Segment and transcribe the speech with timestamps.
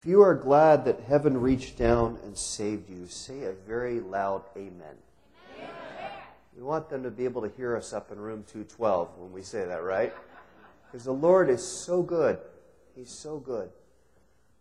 [0.00, 4.44] If you are glad that heaven reached down and saved you, say a very loud
[4.56, 4.94] amen.
[5.56, 5.70] amen.
[6.56, 9.42] We want them to be able to hear us up in room 212 when we
[9.42, 10.14] say that, right?
[10.86, 12.38] Because the Lord is so good.
[12.94, 13.70] He's so good.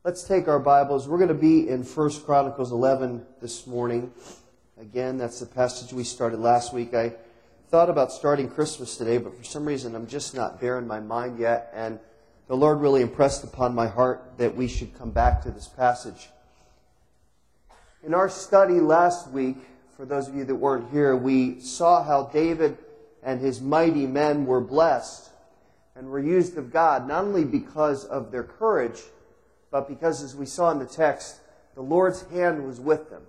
[0.04, 1.08] Let's take our Bibles.
[1.08, 4.12] We're going to be in 1 Chronicles 11 this morning.
[4.82, 6.96] Again, that's the passage we started last week.
[6.96, 7.14] I
[7.70, 11.00] thought about starting Christmas today, but for some reason I'm just not there in my
[11.00, 11.72] mind yet.
[11.76, 12.00] And
[12.48, 16.30] the Lord really impressed upon my heart that we should come back to this passage.
[18.03, 19.58] In our study last week,
[19.98, 22.77] for those of you that weren't here, we saw how David
[23.22, 25.30] and his mighty men were blessed
[25.95, 29.02] and were used of God, not only because of their courage,
[29.72, 31.39] but because, as we saw in the text,
[31.75, 33.23] the Lord's hand was with them.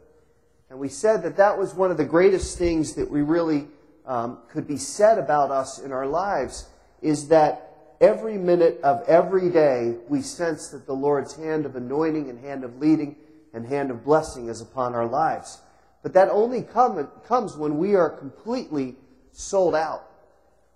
[0.70, 3.66] And we said that that was one of the greatest things that we really
[4.06, 6.68] um, could be said about us in our lives,
[7.02, 7.67] is that
[8.00, 12.64] every minute of every day, we sense that the Lord's hand of anointing and hand
[12.64, 13.16] of leading
[13.52, 15.60] and hand of blessing is upon our lives.
[16.02, 18.96] But that only come, comes when we are completely
[19.32, 20.04] sold out.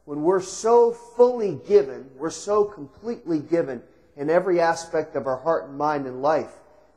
[0.05, 3.83] When we're so fully given, we're so completely given
[4.17, 6.51] in every aspect of our heart and mind and life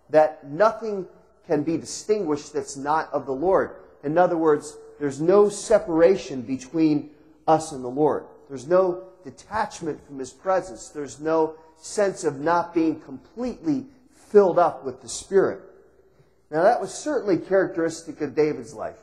[0.10, 1.08] that nothing
[1.48, 3.76] can be distinguished that's not of the Lord.
[4.04, 7.12] In other words, there's no separation between
[7.48, 8.26] us and the Lord.
[8.48, 10.90] There's no detachment from His presence.
[10.90, 13.88] There's no sense of not being completely
[14.30, 15.60] filled up with the Spirit.
[16.50, 19.00] Now, that was certainly characteristic of David's life.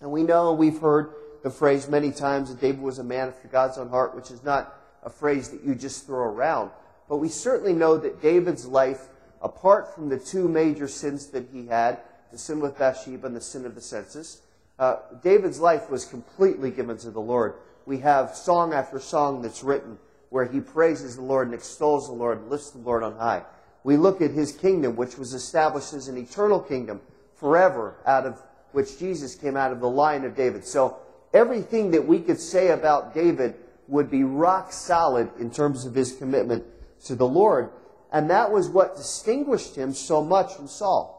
[0.00, 1.10] And we know, we've heard
[1.42, 4.44] the phrase many times that David was a man after God's own heart, which is
[4.44, 6.70] not a phrase that you just throw around.
[7.08, 9.08] But we certainly know that David's life,
[9.42, 11.98] apart from the two major sins that he had,
[12.30, 14.42] the sin with Bathsheba and the sin of the census,
[14.78, 17.54] uh, David's life was completely given to the Lord
[17.86, 19.98] we have song after song that's written
[20.30, 23.44] where he praises the Lord and extols the Lord and lifts the Lord on high.
[23.84, 27.00] We look at his kingdom, which was established as an eternal kingdom
[27.36, 30.64] forever, out of which Jesus came out of the line of David.
[30.64, 30.96] So
[31.32, 33.54] everything that we could say about David
[33.86, 36.64] would be rock solid in terms of his commitment
[37.04, 37.70] to the Lord.
[38.10, 41.14] And that was what distinguished him so much from Saul.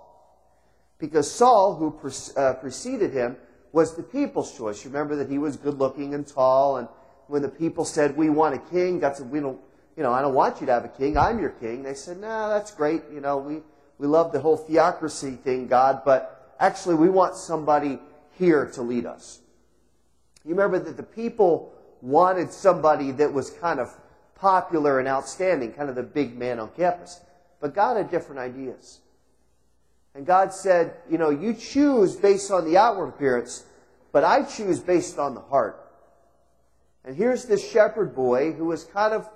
[0.98, 3.38] Because Saul, who uh, preceded him,
[3.76, 4.86] was the people's choice.
[4.86, 6.88] You remember that he was good looking and tall, and
[7.28, 9.60] when the people said, We want a king, God said, We don't,
[9.98, 11.84] you know, I don't want you to have a king, I'm your king.
[11.84, 13.60] They said, No, that's great, you know, we,
[13.98, 18.00] we love the whole theocracy thing, God, but actually we want somebody
[18.40, 19.40] here to lead us.
[20.46, 23.94] You remember that the people wanted somebody that was kind of
[24.36, 27.20] popular and outstanding, kind of the big man on campus.
[27.60, 29.02] But God had different ideas.
[30.16, 33.66] And God said, you know, you choose based on the outward appearance,
[34.14, 35.82] but I choose based on the heart.
[37.04, 39.30] And here's this shepherd boy who was kind of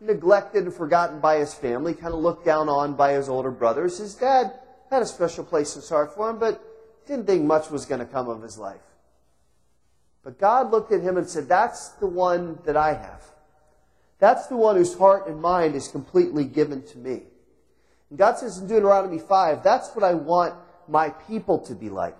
[0.00, 3.98] neglected and forgotten by his family, kind of looked down on by his older brothers.
[3.98, 4.54] His dad
[4.90, 6.60] had a special place in his heart for him, but
[7.06, 8.80] didn't think much was going to come of his life.
[10.24, 13.22] But God looked at him and said, That's the one that I have.
[14.18, 17.22] That's the one whose heart and mind is completely given to me.
[18.12, 20.54] And God says in Deuteronomy 5, that's what I want
[20.86, 22.18] my people to be like.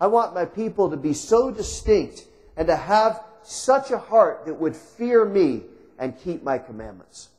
[0.00, 2.24] I want my people to be so distinct
[2.56, 5.62] and to have such a heart that would fear me
[5.98, 7.30] and keep my commandments.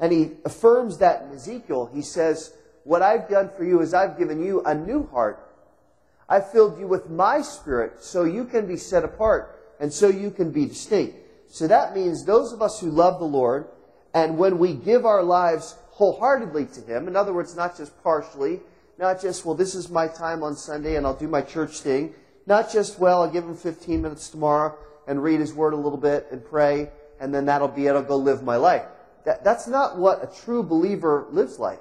[0.00, 1.90] And he affirms that in Ezekiel.
[1.92, 2.54] He says,
[2.84, 5.46] What I've done for you is I've given you a new heart.
[6.30, 10.30] I've filled you with my spirit so you can be set apart and so you
[10.30, 11.14] can be distinct.
[11.48, 13.68] So that means those of us who love the Lord
[14.14, 17.06] and when we give our lives wholeheartedly to Him.
[17.06, 18.60] In other words, not just partially,
[18.98, 22.14] not just, well, this is my time on Sunday and I'll do my church thing.
[22.46, 24.76] Not just, well, I'll give Him 15 minutes tomorrow
[25.06, 27.94] and read His Word a little bit and pray, and then that'll be it.
[27.94, 28.84] I'll go live my life.
[29.24, 31.80] That, that's not what a true believer lives like.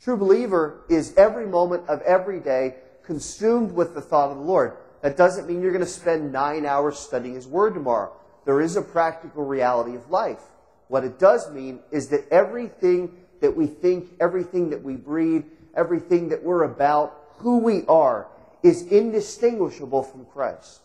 [0.00, 4.76] True believer is every moment of every day consumed with the thought of the Lord.
[5.02, 8.12] That doesn't mean you're going to spend nine hours studying His Word tomorrow.
[8.44, 10.42] There is a practical reality of life.
[10.88, 15.44] What it does mean is that everything that we think, everything that we breathe,
[15.76, 18.28] everything that we're about, who we are,
[18.62, 20.80] is indistinguishable from Christ.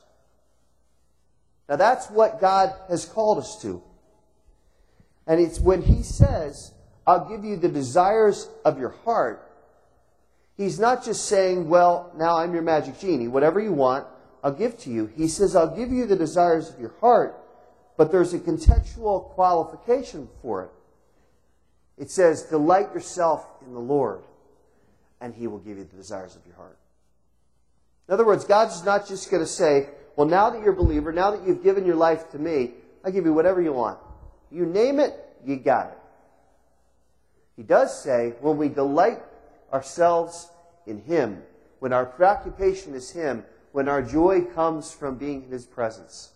[1.70, 3.82] Now that's what God has called us to.
[5.28, 6.74] And it's when He says,
[7.08, 9.48] I'll give you the desires of your heart,
[10.58, 13.28] He's not just saying, well, now I'm your magic genie.
[13.28, 14.06] Whatever you want,
[14.44, 15.08] I'll give to you.
[15.16, 17.41] He says, I'll give you the desires of your heart
[17.98, 20.70] but there's a contextual qualification for it.
[21.98, 24.24] It says, Delight yourself in the Lord,
[25.20, 26.78] and He will give you the desires of your heart.
[28.08, 31.12] In other words, God's not just going to say, Well, now that you're a believer,
[31.12, 32.72] now that you've given your life to me,
[33.04, 34.00] I give you whatever you want.
[34.52, 35.14] You name it,
[35.46, 35.98] you got it.
[37.56, 39.20] He does say, when we delight
[39.72, 40.50] ourselves
[40.86, 41.44] in Him,
[41.80, 46.32] when our preoccupation is Him, when our joy comes from being in His presence,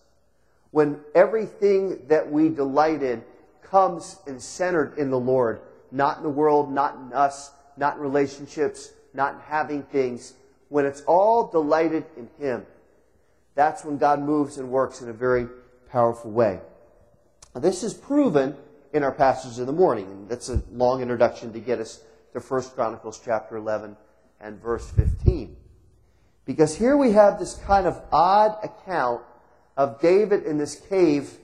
[0.76, 3.24] when everything that we delight in
[3.62, 8.02] comes and centered in the Lord, not in the world, not in us, not in
[8.02, 10.34] relationships, not in having things,
[10.68, 12.66] when it's all delighted in Him,
[13.56, 15.48] that's when God moves and works in a very
[15.90, 16.60] powerful way.
[17.54, 18.54] Now, this is proven
[18.92, 22.02] in our passage in the morning, and that's a long introduction to get us
[22.34, 23.96] to 1 Chronicles chapter 11
[24.42, 25.56] and verse 15.
[26.44, 29.22] Because here we have this kind of odd account
[29.78, 31.38] of David in this cave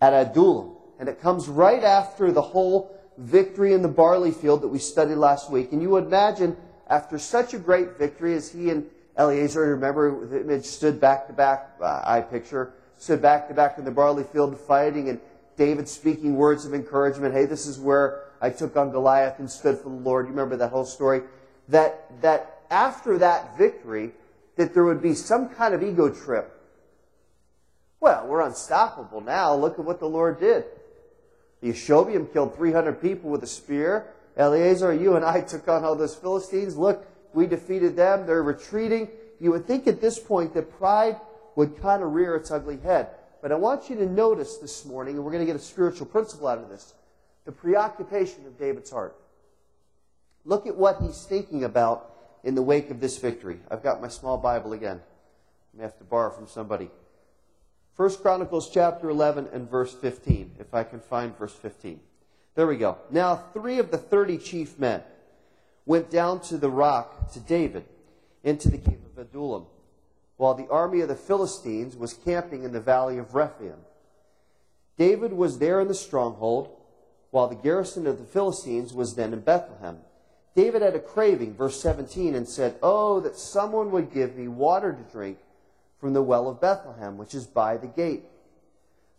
[0.00, 0.76] at Adullam.
[0.98, 5.16] And it comes right after the whole victory in the barley field that we studied
[5.16, 5.72] last week.
[5.72, 6.56] And you would imagine,
[6.88, 8.86] after such a great victory as he and
[9.16, 13.78] Eleazar, remember the image stood back to back, uh, eye picture, stood back to back
[13.78, 15.20] in the barley field fighting, and
[15.56, 17.34] David speaking words of encouragement.
[17.34, 20.26] Hey, this is where I took on Goliath and stood for the Lord.
[20.26, 21.22] You remember that whole story?
[21.68, 24.12] That, that after that victory,
[24.56, 26.53] that there would be some kind of ego trip.
[28.04, 29.54] Well, we're unstoppable now.
[29.54, 30.66] Look at what the Lord did.
[31.62, 34.12] Jashobeam killed 300 people with a spear.
[34.36, 36.76] Eleazar, you and I took on all those Philistines.
[36.76, 38.26] Look, we defeated them.
[38.26, 39.08] They're retreating.
[39.40, 41.16] You would think at this point that pride
[41.56, 43.08] would kind of rear its ugly head.
[43.40, 46.06] But I want you to notice this morning, and we're going to get a spiritual
[46.06, 46.92] principle out of this,
[47.46, 49.16] the preoccupation of David's heart.
[50.44, 52.14] Look at what he's thinking about
[52.44, 53.60] in the wake of this victory.
[53.70, 55.00] I've got my small Bible again.
[55.78, 56.90] I have to borrow from somebody.
[57.96, 62.00] First Chronicles chapter 11 and verse 15, if I can find verse 15.
[62.56, 62.98] There we go.
[63.10, 65.02] Now, three of the 30 chief men
[65.86, 67.84] went down to the rock to David
[68.42, 69.66] into the cave of Adullam,
[70.36, 73.76] while the army of the Philistines was camping in the valley of Rephaim.
[74.98, 76.70] David was there in the stronghold,
[77.30, 79.98] while the garrison of the Philistines was then in Bethlehem.
[80.56, 84.92] David had a craving, verse 17, and said, Oh, that someone would give me water
[84.92, 85.38] to drink
[86.04, 88.24] from the well of Bethlehem, which is by the gate.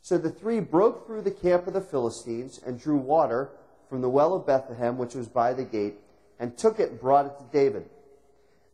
[0.03, 3.49] So the three broke through the camp of the Philistines and drew water
[3.89, 5.95] from the well of Bethlehem, which was by the gate,
[6.39, 7.89] and took it and brought it to David.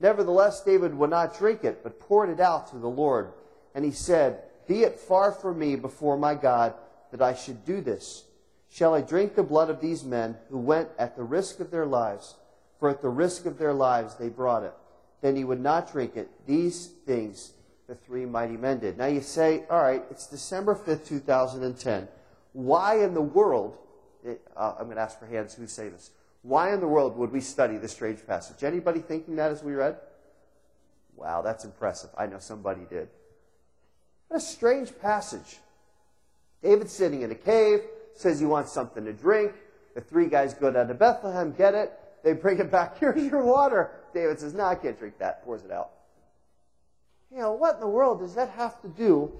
[0.02, 3.32] Nevertheless, David would not drink it, but poured it out to the Lord.
[3.74, 6.74] And he said, Be it far from me before my God
[7.12, 8.26] that I should do this.
[8.70, 11.86] Shall I drink the blood of these men who went at the risk of their
[11.86, 12.36] lives?
[12.78, 14.74] For at the risk of their lives they brought it.
[15.22, 16.30] Then he would not drink it.
[16.46, 17.54] These things
[17.92, 18.98] the three mighty men did.
[18.98, 22.08] Now you say, all right, it's December 5th, 2010.
[22.54, 23.78] Why in the world,
[24.24, 26.12] it, uh, I'm going to ask for hands who say this.
[26.42, 28.64] Why in the world would we study this strange passage?
[28.64, 29.98] Anybody thinking that as we read?
[31.18, 32.12] Wow, that's impressive.
[32.18, 33.10] I know somebody did.
[34.30, 35.58] What a strange passage.
[36.64, 37.82] David's sitting in a cave,
[38.16, 39.52] says he wants something to drink.
[39.96, 41.92] The three guys go down to Bethlehem, get it.
[42.24, 42.98] They bring it back.
[43.00, 43.92] Here's your water.
[44.14, 45.44] David says, No, I can't drink that.
[45.44, 45.90] Pours it out.
[47.32, 49.32] You know, what in the world does that have to do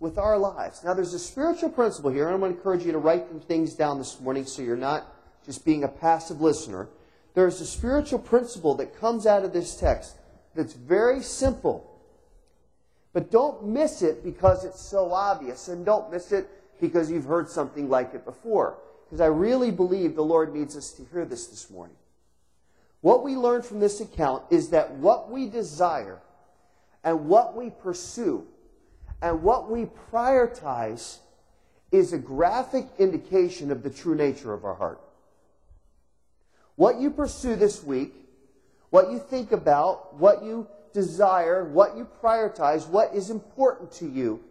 [0.00, 0.82] with our lives?
[0.82, 3.40] Now, there's a spiritual principle here, and I'm going to encourage you to write some
[3.40, 5.06] things down this morning so you're not
[5.44, 6.88] just being a passive listener.
[7.34, 10.16] There's a spiritual principle that comes out of this text
[10.54, 11.90] that's very simple.
[13.12, 16.48] But don't miss it because it's so obvious, and don't miss it
[16.80, 18.78] because you've heard something like it before.
[19.04, 21.96] Because I really believe the Lord needs us to hear this this morning.
[23.02, 26.20] What we learn from this account is that what we desire
[27.04, 28.46] and what we pursue
[29.22, 31.18] and what we prioritize
[31.92, 35.00] is a graphic indication of the true nature of our heart.
[36.76, 38.12] What you pursue this week,
[38.90, 44.42] what you think about, what you desire, what you prioritize, what is important to you,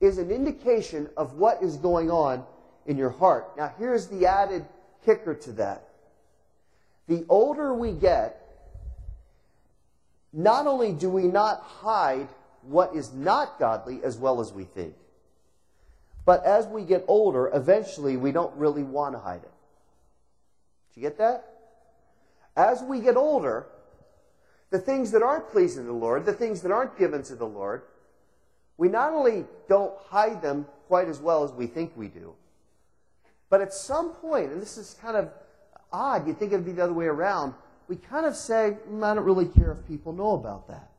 [0.00, 2.44] is an indication of what is going on
[2.86, 3.56] in your heart.
[3.56, 4.64] Now, here's the added
[5.04, 5.88] kicker to that.
[7.08, 8.43] The older we get,
[10.34, 12.28] not only do we not hide
[12.62, 14.94] what is not godly as well as we think,
[16.26, 19.52] but as we get older, eventually we don't really want to hide it.
[20.92, 21.44] Do you get that?
[22.56, 23.66] As we get older,
[24.70, 27.46] the things that aren't pleasing to the Lord, the things that aren't given to the
[27.46, 27.82] Lord,
[28.76, 32.34] we not only don't hide them quite as well as we think we do,
[33.50, 35.30] but at some point, and this is kind of
[35.92, 37.54] odd, you'd think it'd be the other way around,
[37.88, 40.90] we kind of say, mm, I don't really care if people know about that.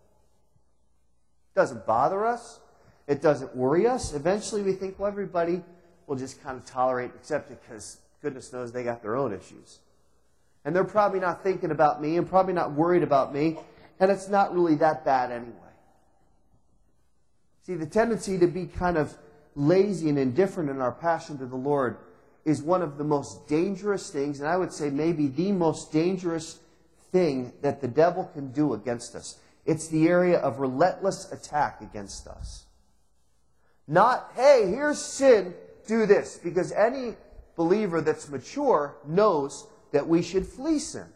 [1.55, 2.59] It doesn't bother us.
[3.07, 4.13] It doesn't worry us.
[4.13, 5.63] Eventually we think, well, everybody
[6.07, 9.33] will just kind of tolerate and accept it because goodness knows they got their own
[9.33, 9.79] issues.
[10.63, 13.57] And they're probably not thinking about me and probably not worried about me.
[13.99, 15.51] And it's not really that bad anyway.
[17.65, 19.15] See, the tendency to be kind of
[19.55, 21.97] lazy and indifferent in our passion to the Lord
[22.43, 26.59] is one of the most dangerous things, and I would say maybe the most dangerous
[27.11, 29.39] thing that the devil can do against us.
[29.65, 32.65] It's the area of relentless attack against us.
[33.87, 35.53] Not, hey, here's sin,
[35.87, 36.39] do this.
[36.43, 37.15] Because any
[37.55, 41.07] believer that's mature knows that we should flee sin.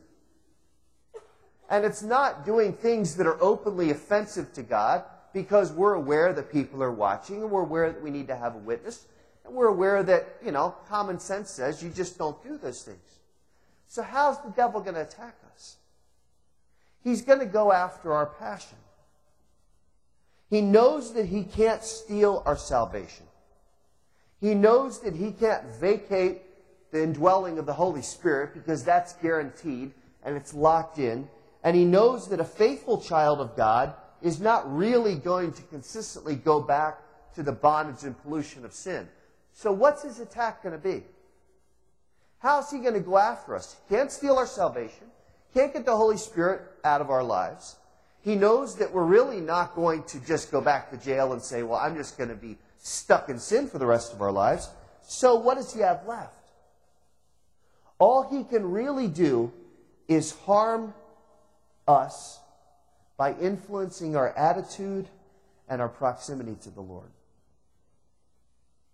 [1.69, 5.03] And it's not doing things that are openly offensive to God
[5.33, 8.55] because we're aware that people are watching and we're aware that we need to have
[8.55, 9.05] a witness.
[9.45, 13.19] And we're aware that, you know, common sense says you just don't do those things.
[13.87, 15.35] So how's the devil going to attack?
[17.03, 18.77] He's going to go after our passion.
[20.49, 23.25] He knows that he can't steal our salvation.
[24.41, 26.41] He knows that he can't vacate
[26.91, 29.91] the indwelling of the Holy Spirit because that's guaranteed
[30.23, 31.27] and it's locked in.
[31.63, 36.35] And he knows that a faithful child of God is not really going to consistently
[36.35, 36.99] go back
[37.35, 39.07] to the bondage and pollution of sin.
[39.53, 41.03] So what's his attack going to be?
[42.39, 43.75] How's he going to go after us?
[43.87, 45.07] He can't steal our salvation.
[45.53, 47.75] Can't get the Holy Spirit out of our lives.
[48.21, 51.63] He knows that we're really not going to just go back to jail and say,
[51.63, 54.69] well, I'm just going to be stuck in sin for the rest of our lives.
[55.01, 56.33] So what does he have left?
[57.97, 59.51] All he can really do
[60.07, 60.93] is harm
[61.87, 62.39] us
[63.17, 65.07] by influencing our attitude
[65.67, 67.09] and our proximity to the Lord.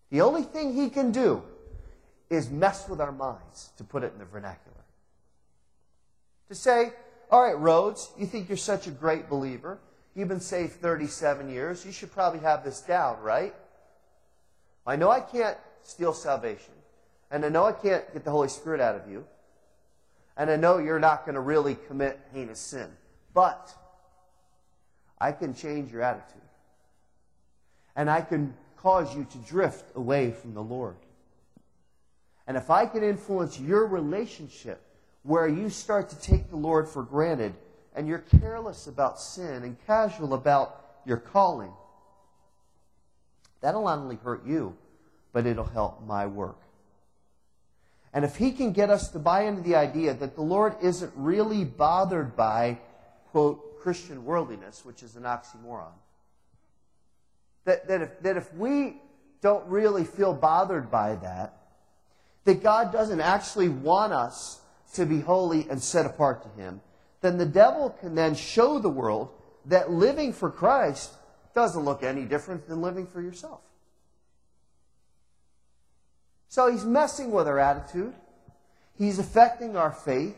[0.09, 1.43] The only thing he can do
[2.29, 4.84] is mess with our minds, to put it in the vernacular.
[6.49, 6.93] To say,
[7.31, 9.79] all right, Rhodes, you think you're such a great believer.
[10.13, 11.85] You've been saved 37 years.
[11.85, 13.53] You should probably have this down, right?
[14.85, 16.73] I know I can't steal salvation.
[17.31, 19.25] And I know I can't get the Holy Spirit out of you.
[20.37, 22.89] And I know you're not going to really commit heinous sin.
[23.33, 23.73] But
[25.19, 26.41] I can change your attitude.
[27.95, 30.97] And I can cause you to drift away from the Lord.
[32.47, 34.84] And if I can influence your relationship
[35.25, 37.55] where you start to take the Lord for granted
[37.95, 41.71] and you're careless about sin and casual about your calling,
[43.61, 44.77] that'll not only hurt you,
[45.33, 46.59] but it'll help my work.
[48.13, 51.11] And if he can get us to buy into the idea that the Lord isn't
[51.15, 52.77] really bothered by,
[53.31, 55.91] quote, Christian worldliness, which is an oxymoron,
[57.65, 59.01] that, that, if, that if we
[59.41, 61.57] don't really feel bothered by that,
[62.45, 64.61] that God doesn't actually want us
[64.95, 66.81] to be holy and set apart to Him,
[67.21, 69.29] then the devil can then show the world
[69.65, 71.11] that living for Christ
[71.53, 73.61] doesn't look any different than living for yourself.
[76.49, 78.13] So he's messing with our attitude.
[78.97, 80.37] He's affecting our faith.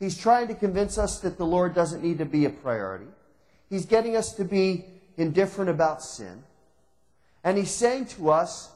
[0.00, 3.06] He's trying to convince us that the Lord doesn't need to be a priority.
[3.68, 4.84] He's getting us to be
[5.16, 6.42] indifferent about sin.
[7.44, 8.70] And he's saying to us,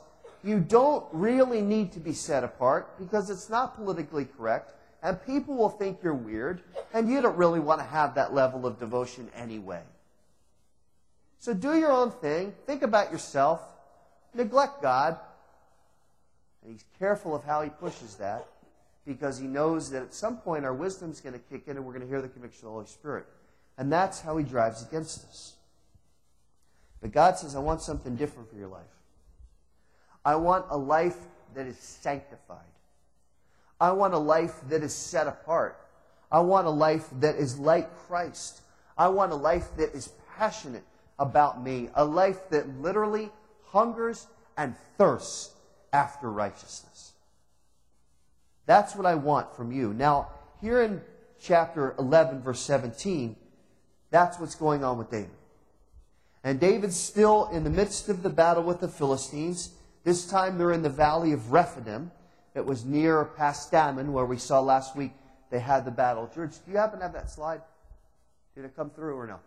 [0.46, 4.72] you don't really need to be set apart because it's not politically correct
[5.02, 6.62] and people will think you're weird
[6.94, 9.82] and you don't really want to have that level of devotion anyway.
[11.38, 12.54] So do your own thing.
[12.64, 13.60] Think about yourself.
[14.34, 15.18] Neglect God.
[16.62, 18.46] And he's careful of how he pushes that
[19.06, 21.92] because he knows that at some point our wisdom's going to kick in and we're
[21.92, 23.26] going to hear the conviction of the Holy Spirit.
[23.78, 25.54] And that's how he drives against us.
[27.00, 28.95] But God says, I want something different for your life.
[30.26, 31.16] I want a life
[31.54, 32.58] that is sanctified.
[33.80, 35.78] I want a life that is set apart.
[36.32, 38.60] I want a life that is like Christ.
[38.98, 40.82] I want a life that is passionate
[41.20, 41.90] about me.
[41.94, 43.30] A life that literally
[43.66, 45.54] hungers and thirsts
[45.92, 47.12] after righteousness.
[48.66, 49.94] That's what I want from you.
[49.94, 50.30] Now,
[50.60, 51.02] here in
[51.40, 53.36] chapter 11, verse 17,
[54.10, 55.30] that's what's going on with David.
[56.42, 59.70] And David's still in the midst of the battle with the Philistines.
[60.06, 62.12] This time they're in the valley of Rephidim.
[62.54, 65.10] It was near Pasdammim, where we saw last week
[65.50, 66.30] they had the battle.
[66.32, 67.60] George, do you happen to have that slide?
[68.54, 69.40] Did it come through or no?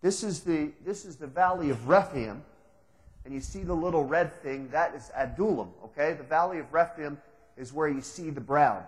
[0.00, 2.42] This is the, this is the valley of Rephidim.
[3.26, 6.14] And you see the little red thing, that is Adullam, okay?
[6.14, 7.18] The valley of Rephidim
[7.58, 8.82] is where you see the brown.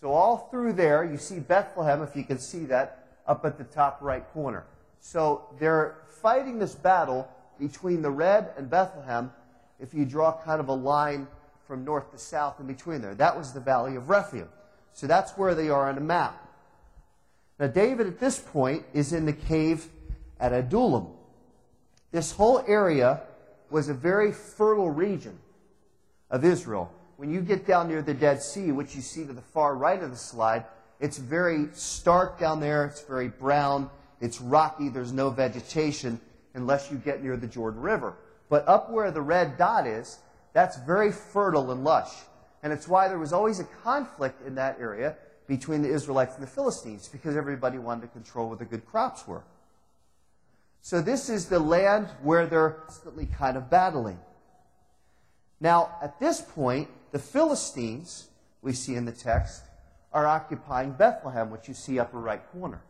[0.00, 3.64] So all through there, you see Bethlehem, if you can see that, up at the
[3.64, 4.64] top right corner.
[4.98, 7.28] So they're fighting this battle
[7.62, 9.30] between the red and Bethlehem
[9.78, 11.28] if you draw kind of a line
[11.66, 13.14] from north to south in between there.
[13.14, 14.48] That was the valley of Rephaim.
[14.92, 16.36] So that's where they are on the map.
[17.60, 19.88] Now, David at this point is in the cave
[20.40, 21.06] at Adullam.
[22.10, 23.22] This whole area
[23.70, 25.38] was a very fertile region
[26.30, 26.92] of Israel.
[27.16, 30.02] When you get down near the Dead Sea, which you see to the far right
[30.02, 30.64] of the slide,
[30.98, 32.84] it's very stark down there.
[32.86, 33.88] It's very brown.
[34.20, 34.88] It's rocky.
[34.88, 36.20] There's no vegetation
[36.54, 38.14] unless you get near the Jordan River.
[38.48, 40.18] But up where the red dot is,
[40.52, 42.10] That's very fertile and lush.
[42.62, 45.16] And it's why there was always a conflict in that area
[45.46, 49.26] between the Israelites and the Philistines, because everybody wanted to control where the good crops
[49.26, 49.42] were.
[50.80, 54.18] So this is the land where they're constantly kind of battling.
[55.60, 58.28] Now, at this point, the Philistines,
[58.62, 59.62] we see in the text,
[60.12, 62.82] are occupying Bethlehem, which you see upper right corner.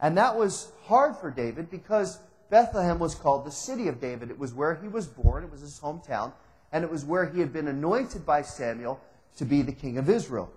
[0.00, 4.30] And that was hard for David because Bethlehem was called the city of David.
[4.30, 6.32] It was where he was born, it was his hometown,
[6.72, 9.00] and it was where he had been anointed by Samuel
[9.36, 10.50] to be the king of Israel.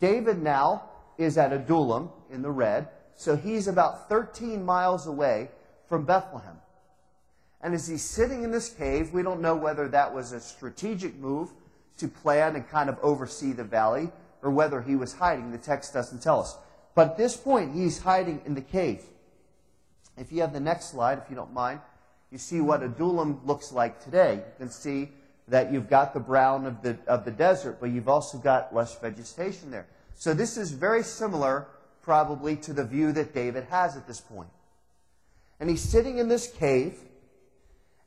[0.00, 5.48] David now is at Adullam in the red, so he's about 13 miles away
[5.88, 6.56] from Bethlehem.
[7.62, 11.16] And as he's sitting in this cave, we don't know whether that was a strategic
[11.16, 11.50] move
[11.98, 14.10] to plan and kind of oversee the valley
[14.42, 15.50] or whether he was hiding.
[15.50, 16.58] The text doesn't tell us.
[16.96, 19.02] But at this point, he's hiding in the cave.
[20.16, 21.80] If you have the next slide, if you don't mind,
[22.30, 24.36] you see what Adullam looks like today.
[24.36, 25.10] You can see
[25.48, 28.94] that you've got the brown of the, of the desert, but you've also got lush
[28.94, 29.86] vegetation there.
[30.14, 31.68] So this is very similar,
[32.00, 34.48] probably, to the view that David has at this point.
[35.60, 36.98] And he's sitting in this cave,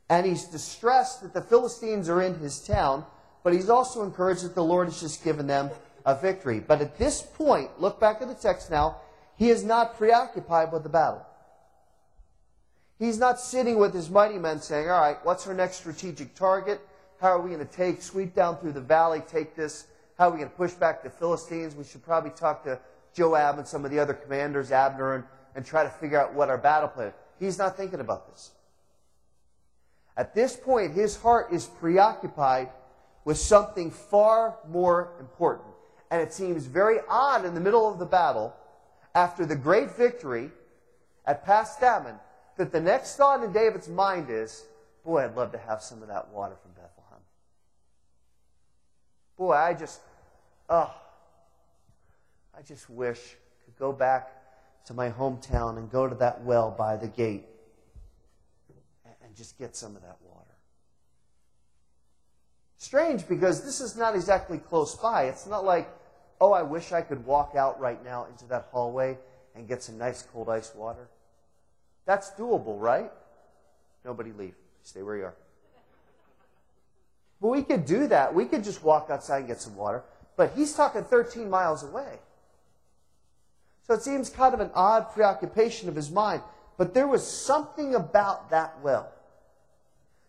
[0.08, 3.06] and he's distressed that the Philistines are in his town,
[3.44, 5.70] but he's also encouraged that the Lord has just given them
[6.04, 6.60] a victory.
[6.60, 8.96] But at this point, look back at the text now,
[9.36, 11.24] he is not preoccupied with the battle.
[12.98, 16.80] He's not sitting with his mighty men saying, All right, what's our next strategic target?
[17.20, 19.86] How are we going to take, sweep down through the valley, take this?
[20.18, 21.74] How are we going to push back the Philistines?
[21.74, 22.78] We should probably talk to
[23.14, 26.50] Joab and some of the other commanders, Abner, and, and try to figure out what
[26.50, 27.14] our battle plan is.
[27.38, 28.50] He's not thinking about this.
[30.16, 32.68] At this point, his heart is preoccupied
[33.24, 35.69] with something far more important.
[36.10, 38.54] And it seems very odd in the middle of the battle,
[39.14, 40.50] after the great victory
[41.26, 42.16] at Pas Dammim,
[42.56, 44.64] that the next thought in David's mind is,
[45.04, 47.22] boy, I'd love to have some of that water from Bethlehem.
[49.36, 50.00] Boy, I just,
[50.68, 50.94] oh,
[52.56, 54.32] I just wish I could go back
[54.86, 57.46] to my hometown and go to that well by the gate
[59.24, 60.46] and just get some of that water.
[62.76, 65.24] Strange because this is not exactly close by.
[65.24, 65.88] It's not like,
[66.40, 69.18] oh, I wish I could walk out right now into that hallway
[69.54, 71.08] and get some nice cold ice water.
[72.06, 73.10] That's doable, right?
[74.04, 74.54] Nobody leave.
[74.82, 75.34] Stay where you are.
[77.40, 78.34] But we could do that.
[78.34, 80.02] We could just walk outside and get some water.
[80.36, 82.18] But he's talking 13 miles away.
[83.86, 86.42] So it seems kind of an odd preoccupation of his mind.
[86.76, 89.12] But there was something about that well.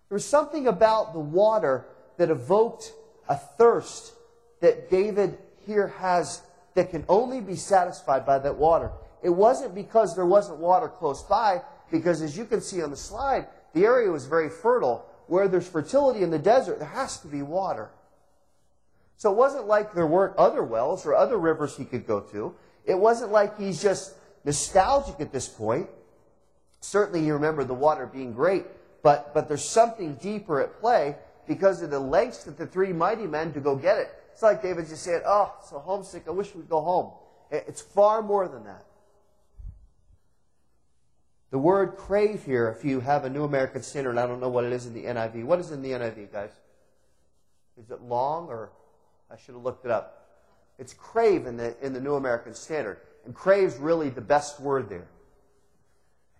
[0.10, 1.86] There was something about the water
[2.17, 2.91] that evoked
[3.30, 4.13] a thirst
[4.60, 6.41] that David here has
[6.74, 8.91] that can only be satisfied by that water.
[9.24, 12.97] It wasn't because there wasn't water close by, because as you can see on the
[12.97, 15.06] slide, the area was very fertile.
[15.28, 17.89] Where there's fertility in the desert, there has to be water.
[19.17, 22.56] So it wasn't like there weren't other wells or other rivers he could go to.
[22.86, 25.88] It wasn't like he's just nostalgic at this point.
[26.80, 28.65] Certainly he remembered the water being great,
[29.04, 31.15] but, but there's something deeper at play
[31.47, 34.20] because of the lengths that the three mighty men to go get it.
[34.33, 37.11] It's like David just said, Oh, so homesick, I wish we'd go home.
[37.51, 38.85] It's far more than that.
[41.51, 44.63] The word crave here, if you have a New American Standard, I don't know what
[44.63, 45.43] it is in the NIV.
[45.43, 46.51] What is in the NIV, guys?
[47.77, 48.71] Is it long or
[49.29, 50.29] I should have looked it up?
[50.79, 52.99] It's crave in the, in the New American Standard.
[53.25, 55.07] And crave's really the best word there.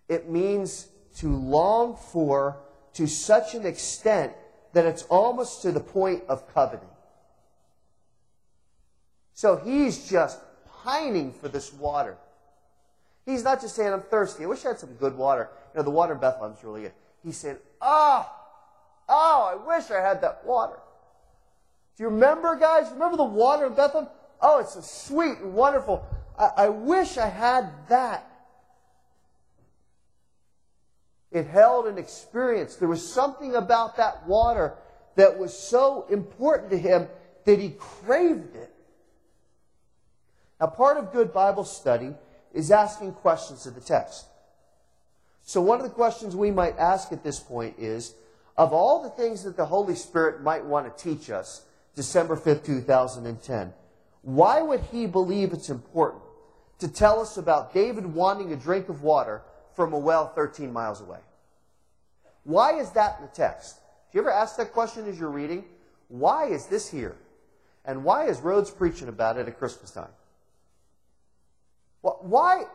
[0.08, 2.58] It means to long for
[2.94, 4.34] to such an extent
[4.74, 6.88] that it's almost to the point of coveting.
[9.34, 10.40] So he's just
[10.84, 12.18] pining for this water.
[13.26, 14.44] He's not just saying, I'm thirsty.
[14.44, 15.50] I wish I had some good water.
[15.74, 16.94] You know, the water in Bethlehem's really good.
[17.24, 18.30] He said, Oh,
[19.08, 20.80] oh, I wish I had that water.
[21.98, 22.90] Do you remember, guys?
[22.92, 24.10] Remember the water in Bethlehem?
[24.42, 26.06] Oh, it's so sweet and wonderful.
[26.38, 28.28] I, I wish I had that.
[31.32, 32.76] It held an experience.
[32.76, 34.74] There was something about that water
[35.16, 37.08] that was so important to him
[37.46, 38.74] that he craved it.
[40.62, 42.14] Now, part of good Bible study
[42.54, 44.28] is asking questions of the text.
[45.42, 48.14] So, one of the questions we might ask at this point is
[48.58, 52.64] of all the things that the Holy Spirit might want to teach us, December 5th,
[52.64, 53.74] 2010,
[54.22, 56.22] why would he believe it's important
[56.78, 59.42] to tell us about David wanting a drink of water
[59.76, 61.20] from a well 13 miles away?
[62.44, 63.78] Why is that in the text?
[64.12, 65.66] Do you ever ask that question as you're reading?
[66.10, 67.16] Why is this here?
[67.84, 70.10] And why is Rhodes preaching about it at Christmas time?
[72.02, 72.66] Why?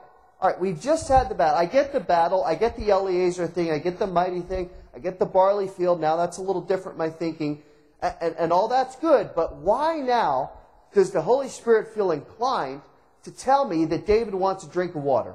[0.41, 1.59] All right, we've just had the battle.
[1.59, 2.45] I get the battle.
[2.45, 3.71] I get the Eleazar thing.
[3.71, 4.71] I get the mighty thing.
[4.95, 6.01] I get the barley field.
[6.01, 7.63] Now that's a little different, my thinking.
[8.03, 9.31] And, and, and all that's good.
[9.35, 10.53] But why now
[10.93, 12.83] does the Holy Spirit feel inclined
[13.25, 15.35] to tell me that David wants a drink of water?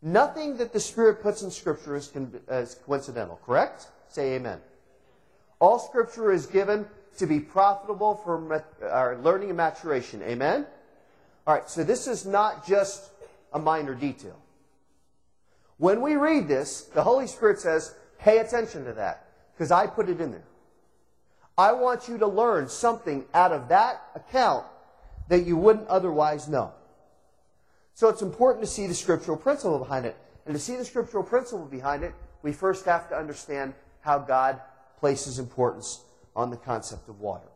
[0.00, 3.86] Nothing that the Spirit puts in Scripture is, con- is coincidental, correct?
[4.08, 4.58] Say amen.
[5.60, 6.86] All Scripture is given
[7.18, 10.22] to be profitable for our learning and maturation.
[10.22, 10.66] Amen?
[11.46, 13.10] All right, so this is not just
[13.52, 14.38] a minor detail.
[15.78, 20.08] When we read this, the Holy Spirit says, pay attention to that, because I put
[20.08, 20.44] it in there.
[21.58, 24.64] I want you to learn something out of that account
[25.28, 26.72] that you wouldn't otherwise know.
[27.94, 30.16] So it's important to see the scriptural principle behind it.
[30.46, 34.60] And to see the scriptural principle behind it, we first have to understand how God
[34.98, 36.00] places importance
[36.34, 37.48] on the concept of water.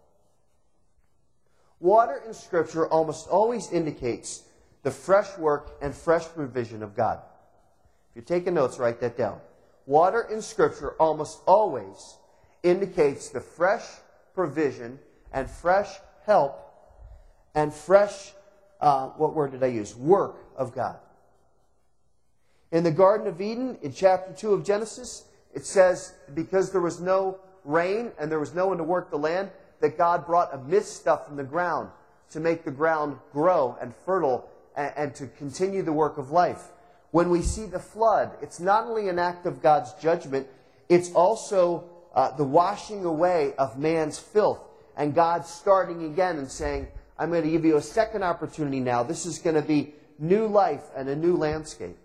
[1.80, 4.42] Water in Scripture almost always indicates
[4.82, 7.20] the fresh work and fresh provision of God.
[8.10, 9.40] If you're taking notes, write that down.
[9.84, 12.16] Water in Scripture almost always
[12.62, 13.84] indicates the fresh
[14.34, 14.98] provision
[15.32, 15.88] and fresh
[16.24, 16.62] help
[17.54, 18.32] and fresh,
[18.80, 19.94] uh, what word did I use?
[19.94, 20.98] Work of God.
[22.72, 27.00] In the Garden of Eden, in chapter 2 of Genesis, it says, because there was
[27.00, 30.58] no rain and there was no one to work the land, that God brought a
[30.58, 31.90] mist stuff from the ground
[32.30, 36.62] to make the ground grow and fertile and, and to continue the work of life.
[37.10, 40.46] When we see the flood, it's not only an act of God's judgment,
[40.88, 44.60] it's also uh, the washing away of man's filth
[44.96, 49.02] and God starting again and saying, I'm going to give you a second opportunity now.
[49.02, 51.96] This is going to be new life and a new landscape.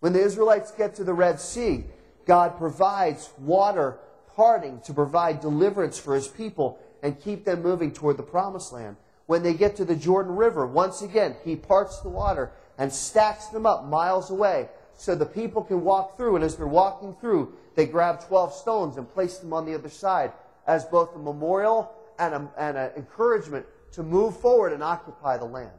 [0.00, 1.84] When the Israelites get to the Red Sea,
[2.26, 3.98] God provides water
[4.36, 8.96] parting to provide deliverance for his people and keep them moving toward the promised land.
[9.24, 13.46] When they get to the Jordan River, once again, he parts the water and stacks
[13.46, 16.36] them up miles away so the people can walk through.
[16.36, 19.88] And as they're walking through, they grab 12 stones and place them on the other
[19.88, 20.32] side
[20.66, 25.70] as both a memorial and, an encouragement to move forward and occupy the land.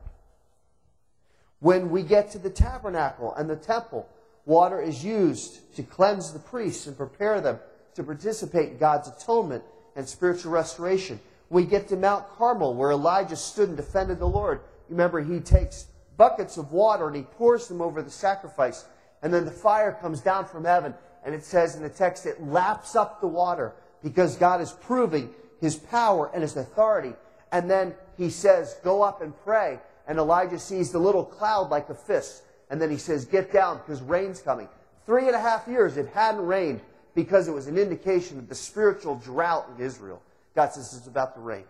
[1.60, 4.10] When we get to the tabernacle and the temple,
[4.46, 7.60] water is used to cleanse the priests and prepare them
[7.98, 9.64] to participate in God's atonement
[9.96, 11.20] and spiritual restoration.
[11.50, 14.62] We get to Mount Carmel, where Elijah stood and defended the Lord.
[14.88, 18.86] Remember, he takes buckets of water and he pours them over the sacrifice.
[19.24, 20.94] And then the fire comes down from heaven.
[21.26, 25.32] And it says in the text, it laps up the water because God is proving
[25.60, 27.14] his power and his authority.
[27.52, 29.80] And then he says, Go up and pray.
[30.08, 32.44] And Elijah sees the little cloud like a fist.
[32.70, 34.70] And then he says, Get down because rain's coming.
[35.08, 36.82] Three and a half years it hadn't rained
[37.18, 40.22] because it was an indication of the spiritual drought in Israel.
[40.56, 41.64] God says, It's about to rain.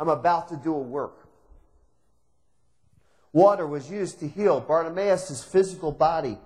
[0.00, 1.28] I'm about to do a work.
[3.32, 6.38] Water was used to heal Bartimaeus' physical body,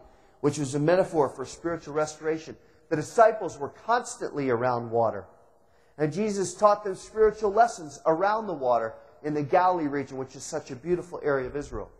[0.43, 2.55] which was a metaphor for spiritual restoration.
[2.91, 5.25] The disciples were constantly around water.
[5.97, 10.43] And Jesus taught them spiritual lessons around the water in the Galilee region, which is
[10.43, 11.91] such a beautiful area of Israel.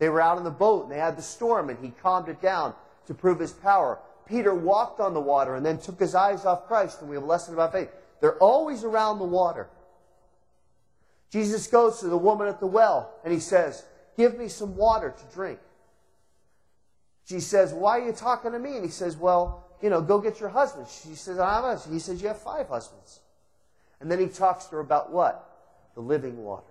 [0.00, 2.42] They were out in the boat and they had the storm and he calmed it
[2.42, 2.74] down
[3.06, 4.00] to prove his power.
[4.26, 7.24] Peter walked on the water and then took his eyes off Christ, and we have
[7.24, 7.90] a lesson about faith.
[8.20, 9.68] They're always around the water.
[11.30, 13.84] Jesus goes to the woman at the well and he says,
[14.16, 15.58] Give me some water to drink.
[17.24, 18.76] She says, Why are you talking to me?
[18.76, 20.86] And he says, Well, you know, go get your husband.
[20.88, 23.20] She says, I'm a, He says, You have five husbands.
[24.00, 25.48] And then he talks to her about what?
[25.94, 26.64] The living water.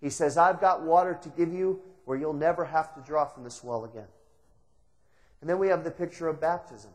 [0.00, 3.44] He says, I've got water to give you where you'll never have to draw from
[3.44, 4.08] this well again.
[5.42, 6.92] And then we have the picture of baptism,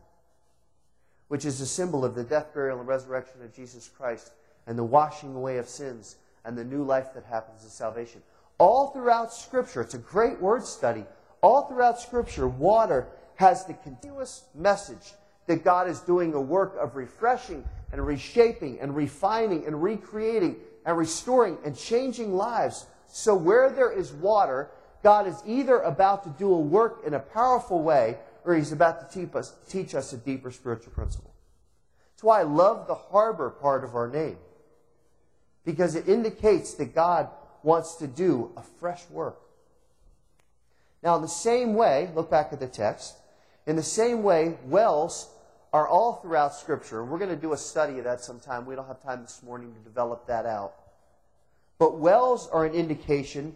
[1.28, 4.32] which is a symbol of the death, burial, and resurrection of Jesus Christ
[4.66, 8.22] and the washing away of sins and the new life that happens in salvation.
[8.56, 11.04] All throughout Scripture, it's a great word study.
[11.42, 13.06] All throughout Scripture, water
[13.36, 15.12] has the continuous message
[15.46, 20.56] that God is doing a work of refreshing and reshaping and refining and recreating
[20.86, 22.86] and restoring and changing lives.
[23.06, 24.70] So where there is water,
[25.02, 29.10] God is either about to do a work in a powerful way or he's about
[29.10, 31.34] to teach us, teach us a deeper spiritual principle.
[32.12, 34.38] That's why I love the harbor part of our name.
[35.64, 37.28] Because it indicates that God
[37.62, 39.40] wants to do a fresh work.
[41.02, 43.14] Now, in the same way, look back at the text.
[43.66, 45.28] In the same way, wells
[45.72, 47.04] are all throughout Scripture.
[47.04, 48.66] We're going to do a study of that sometime.
[48.66, 50.74] We don't have time this morning to develop that out.
[51.78, 53.54] But wells are an indication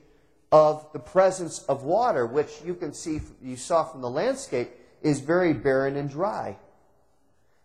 [0.52, 5.20] of the presence of water, which you can see, you saw from the landscape is
[5.20, 6.56] very barren and dry.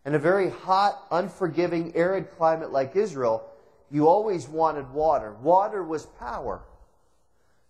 [0.05, 3.43] In a very hot, unforgiving, arid climate like Israel,
[3.91, 5.33] you always wanted water.
[5.33, 6.61] Water was power.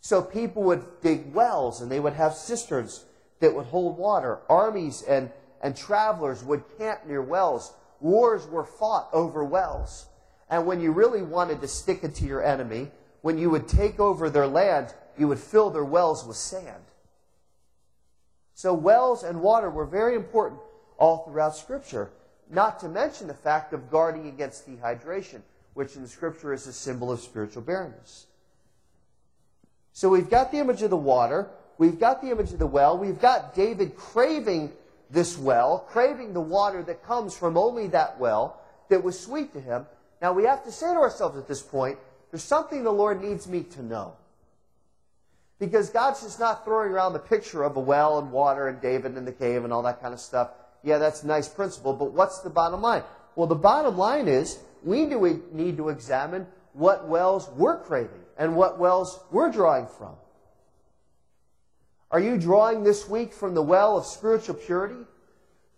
[0.01, 3.03] So people would dig wells and they would have cisterns
[3.39, 4.39] that would hold water.
[4.47, 7.73] Armies and, and travelers would camp near wells.
[7.99, 10.06] Wars were fought over wells.
[10.49, 13.99] And when you really wanted to stick it to your enemy, when you would take
[13.99, 16.84] over their land, you would fill their wells with sand.
[18.53, 20.60] So wells and water were very important
[20.97, 22.10] all throughout Scripture.
[22.49, 25.41] Not to mention the fact of guarding against dehydration,
[25.73, 28.27] which in Scripture is a symbol of spiritual barrenness.
[29.93, 32.97] So we've got the image of the water, we've got the image of the well,
[32.97, 34.71] we've got David craving
[35.10, 39.62] this well, craving the water that comes from only that well that was sweet to
[39.62, 39.86] him.
[40.21, 41.99] Now we have to say to ourselves at this point,
[42.32, 44.13] there's something the Lord needs me to know.
[45.60, 49.17] Because God's just not throwing around the picture of a well and water and David
[49.17, 50.52] in the cave and all that kind of stuff.
[50.84, 53.04] Yeah, that's a nice principle, but what's the bottom line?
[53.36, 58.78] Well, the bottom line is we need to examine what wells we're craving and what
[58.78, 60.15] wells we're drawing from.
[62.12, 65.06] Are you drawing this week from the well of spiritual purity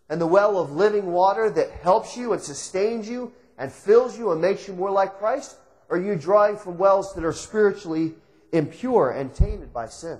[0.09, 4.31] and the well of living water that helps you and sustains you and fills you
[4.31, 5.57] and makes you more like Christ?
[5.89, 8.13] Or are you drawing from wells that are spiritually
[8.51, 10.19] impure and tainted by sin?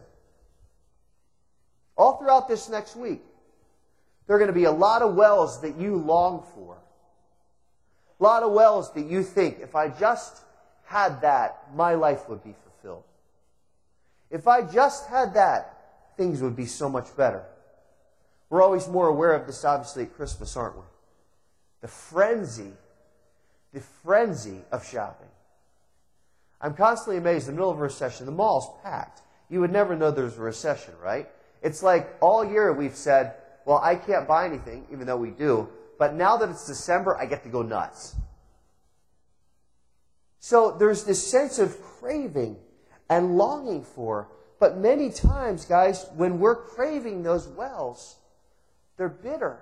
[1.96, 3.22] All throughout this next week,
[4.26, 6.78] there are going to be a lot of wells that you long for.
[8.20, 10.44] A lot of wells that you think, if I just
[10.86, 13.04] had that, my life would be fulfilled.
[14.30, 15.78] If I just had that,
[16.18, 17.44] things would be so much better.
[18.50, 20.84] We're always more aware of this, obviously, at Christmas, aren't we?
[21.82, 22.74] The frenzy,
[23.74, 25.29] the frenzy of shopping.
[26.62, 29.22] I'm constantly amazed in the middle of a recession, the mall's packed.
[29.50, 31.30] You would never know there's a recession, right?
[31.62, 35.70] It's like all year we've said, well, I can't buy anything, even though we do,
[35.98, 38.16] but now that it's December, I get to go nuts.
[40.40, 42.58] So there's this sense of craving
[43.10, 44.30] and longing for.
[44.60, 48.18] But many times, guys, when we're craving those wells,
[48.98, 49.60] they're bitter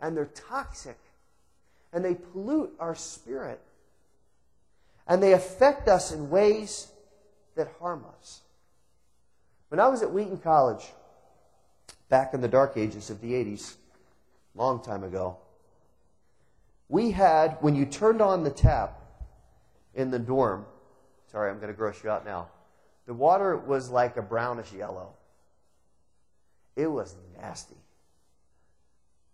[0.00, 0.98] and they're toxic
[1.92, 3.60] and they pollute our spirit
[5.10, 6.86] and they affect us in ways
[7.56, 8.42] that harm us.
[9.68, 10.86] When I was at Wheaton College,
[12.08, 13.74] back in the dark ages of the 80s,
[14.54, 15.36] long time ago,
[16.88, 19.00] we had, when you turned on the tap
[19.94, 20.64] in the dorm,
[21.32, 22.48] sorry, I'm going to gross you out now,
[23.06, 25.14] the water was like a brownish yellow.
[26.76, 27.74] It was nasty.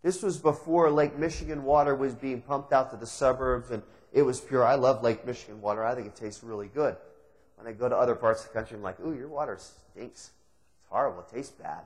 [0.03, 3.83] This was before Lake Michigan water was being pumped out to the suburbs and
[4.17, 4.65] it was pure.
[4.65, 5.85] I love Lake Michigan water.
[5.85, 6.97] I think it tastes really good.
[7.57, 10.31] When I go to other parts of the country, I'm like, ooh, your water stinks.
[10.81, 11.21] It's horrible.
[11.21, 11.83] It tastes bad.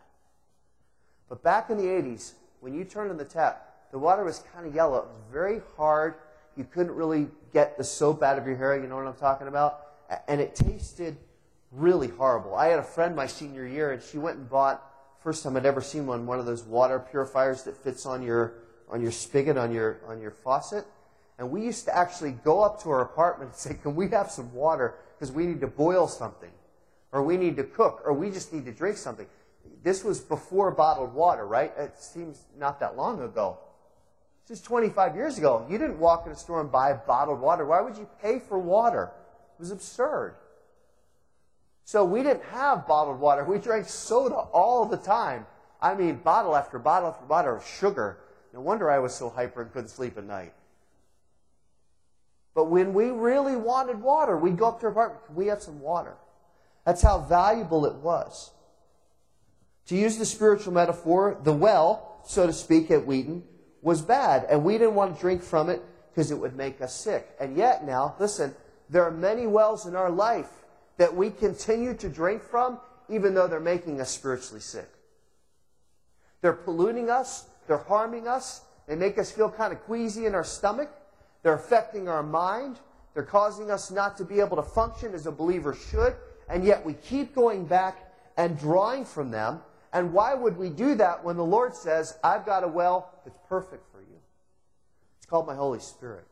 [1.28, 4.64] But back in the 80s, when you turned on the tap, the water was kind
[4.64, 4.98] of yellow.
[4.98, 6.14] It was very hard.
[6.56, 8.80] You couldn't really get the soap out of your hair.
[8.80, 9.88] You know what I'm talking about?
[10.28, 11.16] And it tasted
[11.72, 12.54] really horrible.
[12.54, 14.86] I had a friend my senior year, and she went and bought,
[15.18, 18.54] first time I'd ever seen one, one of those water purifiers that fits on your,
[18.88, 20.86] on your spigot, on your, on your faucet.
[21.40, 24.30] And we used to actually go up to our apartment and say, Can we have
[24.30, 24.96] some water?
[25.18, 26.50] Because we need to boil something,
[27.12, 29.26] or we need to cook, or we just need to drink something.
[29.82, 31.72] This was before bottled water, right?
[31.78, 33.56] It seems not that long ago.
[34.46, 35.66] This is 25 years ago.
[35.70, 37.64] You didn't walk in a store and buy bottled water.
[37.64, 39.10] Why would you pay for water?
[39.58, 40.34] It was absurd.
[41.84, 43.44] So we didn't have bottled water.
[43.44, 45.46] We drank soda all the time.
[45.80, 48.18] I mean, bottle after bottle after bottle of sugar.
[48.52, 50.52] No wonder I was so hyper and couldn't sleep at night.
[52.54, 55.26] But when we really wanted water, we'd go up to our apartment.
[55.26, 56.16] Can we have some water?
[56.84, 58.50] That's how valuable it was.
[59.86, 63.42] To use the spiritual metaphor, the well, so to speak, at Wheaton
[63.82, 66.94] was bad, and we didn't want to drink from it because it would make us
[66.94, 67.28] sick.
[67.40, 68.54] And yet now, listen,
[68.88, 70.50] there are many wells in our life
[70.96, 74.88] that we continue to drink from, even though they're making us spiritually sick.
[76.42, 80.44] They're polluting us, they're harming us, they make us feel kind of queasy in our
[80.44, 80.90] stomach.
[81.42, 82.78] They're affecting our mind.
[83.14, 86.14] They're causing us not to be able to function as a believer should.
[86.48, 89.60] And yet we keep going back and drawing from them.
[89.92, 93.38] And why would we do that when the Lord says, I've got a well that's
[93.48, 94.18] perfect for you?
[95.18, 96.26] It's called my Holy Spirit.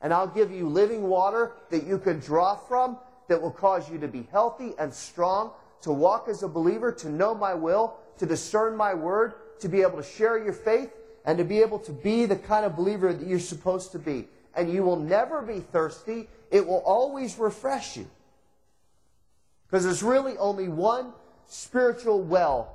[0.00, 3.98] And I'll give you living water that you can draw from that will cause you
[3.98, 8.26] to be healthy and strong, to walk as a believer, to know my will, to
[8.26, 10.90] discern my word, to be able to share your faith,
[11.24, 14.28] and to be able to be the kind of believer that you're supposed to be.
[14.54, 16.28] And you will never be thirsty.
[16.50, 18.10] It will always refresh you.
[19.66, 21.12] Because there's really only one
[21.46, 22.74] spiritual well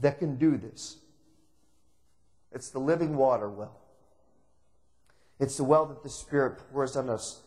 [0.00, 0.96] that can do this.
[2.52, 3.80] It's the living water well.
[5.38, 7.42] It's the well that the Spirit pours on us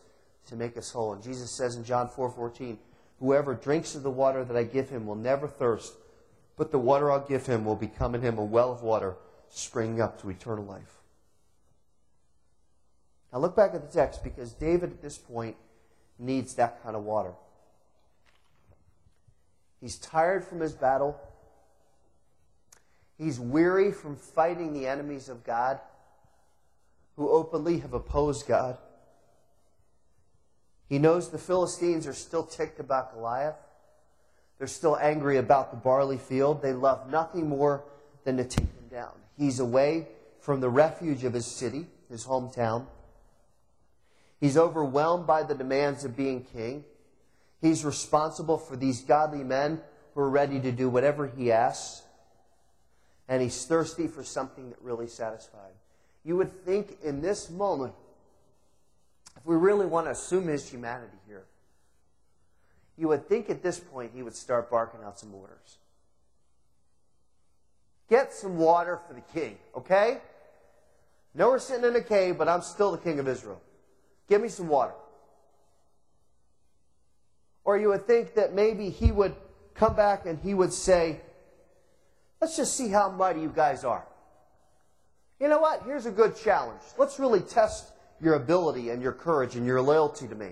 [0.46, 1.12] to make us whole.
[1.12, 2.78] And Jesus says in John 4 14,
[3.20, 5.94] Whoever drinks of the water that I give him will never thirst,
[6.56, 9.16] but the water I'll give him will become in him a well of water
[9.50, 10.98] springing up to eternal life.
[13.32, 15.56] Now look back at the text because David at this point
[16.18, 17.32] needs that kind of water.
[19.80, 21.18] He's tired from his battle.
[23.16, 25.80] He's weary from fighting the enemies of God
[27.16, 28.78] who openly have opposed God.
[30.88, 33.56] He knows the Philistines are still ticked about Goliath.
[34.56, 36.62] They're still angry about the barley field.
[36.62, 37.84] They love nothing more
[38.24, 39.12] than to take him down.
[39.38, 40.08] He's away
[40.40, 42.86] from the refuge of his city, his hometown.
[44.40, 46.84] He's overwhelmed by the demands of being king.
[47.60, 49.80] He's responsible for these godly men
[50.14, 52.02] who are ready to do whatever he asks.
[53.28, 55.74] And he's thirsty for something that really satisfies.
[56.24, 57.94] You would think in this moment,
[59.36, 61.44] if we really want to assume his humanity here,
[62.96, 65.78] you would think at this point he would start barking out some orders.
[68.08, 70.18] Get some water for the king, okay?
[71.34, 73.60] No, we're sitting in a cave, but I'm still the king of Israel.
[74.28, 74.94] Give me some water.
[77.64, 79.34] Or you would think that maybe he would
[79.74, 81.20] come back and he would say,
[82.40, 84.06] Let's just see how mighty you guys are.
[85.40, 85.82] You know what?
[85.84, 86.80] Here's a good challenge.
[86.96, 90.50] Let's really test your ability and your courage and your loyalty to me.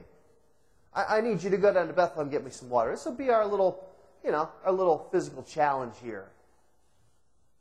[0.93, 2.91] I, I need you to go down to Bethlehem and get me some water.
[2.91, 3.85] This will be our little,
[4.25, 6.29] you know, our little physical challenge here.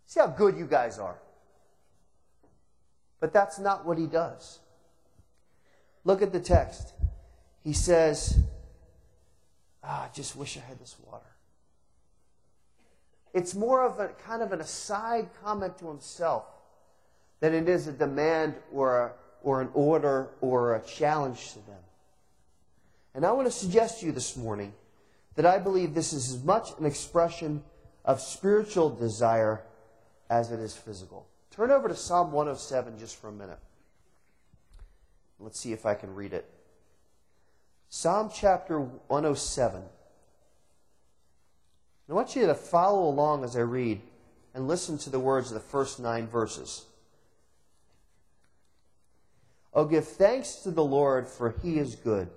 [0.05, 1.17] See how good you guys are.
[3.19, 4.59] But that's not what he does.
[6.03, 6.93] Look at the text.
[7.63, 8.37] He says,
[9.83, 11.25] oh, I just wish I had this water.
[13.33, 16.45] It's more of a kind of an aside comment to himself
[17.39, 21.81] than it is a demand or, a, or an order or a challenge to them.
[23.13, 24.73] And I want to suggest to you this morning
[25.35, 27.63] that I believe this is as much an expression
[28.05, 29.63] of spiritual desire
[30.29, 31.27] as it is physical.
[31.51, 33.59] Turn over to Psalm 107 just for a minute.
[35.39, 36.49] Let's see if I can read it.
[37.89, 39.83] Psalm chapter 107.
[42.09, 44.01] I want you to follow along as I read
[44.53, 46.85] and listen to the words of the first nine verses.
[49.73, 52.29] Oh, give thanks to the Lord, for he is good.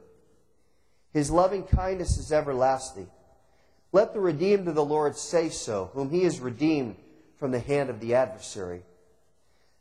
[1.12, 3.08] His loving kindness is everlasting.
[3.92, 6.96] Let the redeemed of the Lord say so, whom he has redeemed
[7.38, 8.82] from the hand of the adversary,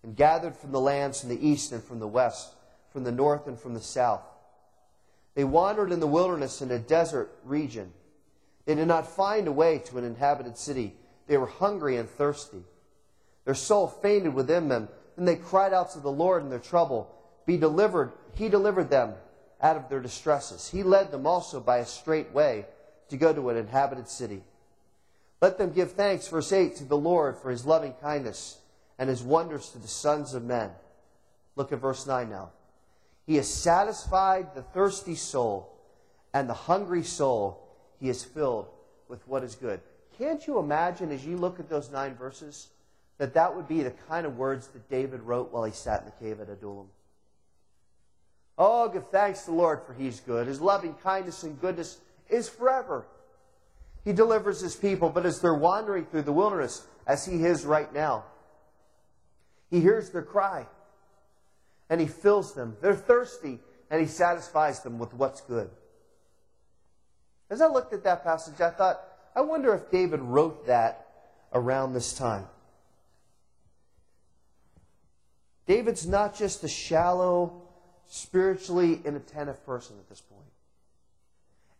[0.04, 2.54] and gathered from the lands from the east and from the west
[2.98, 4.24] from the north and from the south.
[5.36, 7.94] They wandered in the wilderness in a desert region.
[8.66, 10.96] They did not find a way to an inhabited city.
[11.28, 12.64] They were hungry and thirsty.
[13.46, 14.90] Their soul fainted within them.
[15.16, 17.14] and they cried out to the Lord in their trouble.
[17.46, 18.14] Be delivered.
[18.34, 19.14] He delivered them
[19.62, 20.68] out of their distresses.
[20.68, 22.66] He led them also by a straight way
[23.10, 24.44] to go to an inhabited city.
[25.42, 28.58] Let them give thanks, verse 8, to the Lord for his loving kindness
[28.98, 30.72] and his wonders to the sons of men.
[31.56, 32.52] Look at verse 9 now.
[33.26, 35.74] He has satisfied the thirsty soul,
[36.34, 37.68] and the hungry soul
[38.00, 38.68] he has filled
[39.10, 39.82] with what is good.
[40.18, 42.70] Can't you imagine, as you look at those nine verses,
[43.18, 46.06] that that would be the kind of words that David wrote while he sat in
[46.06, 46.88] the cave at Adullam?
[48.58, 50.48] Oh, give thanks to the Lord, for he's good.
[50.48, 53.06] His loving kindness and goodness is forever.
[54.08, 57.94] He delivers his people, but as they're wandering through the wilderness, as he is right
[57.94, 58.24] now,
[59.70, 60.66] he hears their cry
[61.90, 62.78] and he fills them.
[62.82, 63.60] They're thirsty
[63.92, 65.70] and he satisfies them with what's good.
[67.50, 68.98] As I looked at that passage, I thought,
[69.36, 71.06] I wonder if David wrote that
[71.52, 72.46] around this time.
[75.66, 77.62] David's not just a shallow,
[78.08, 80.48] spiritually inattentive person at this point.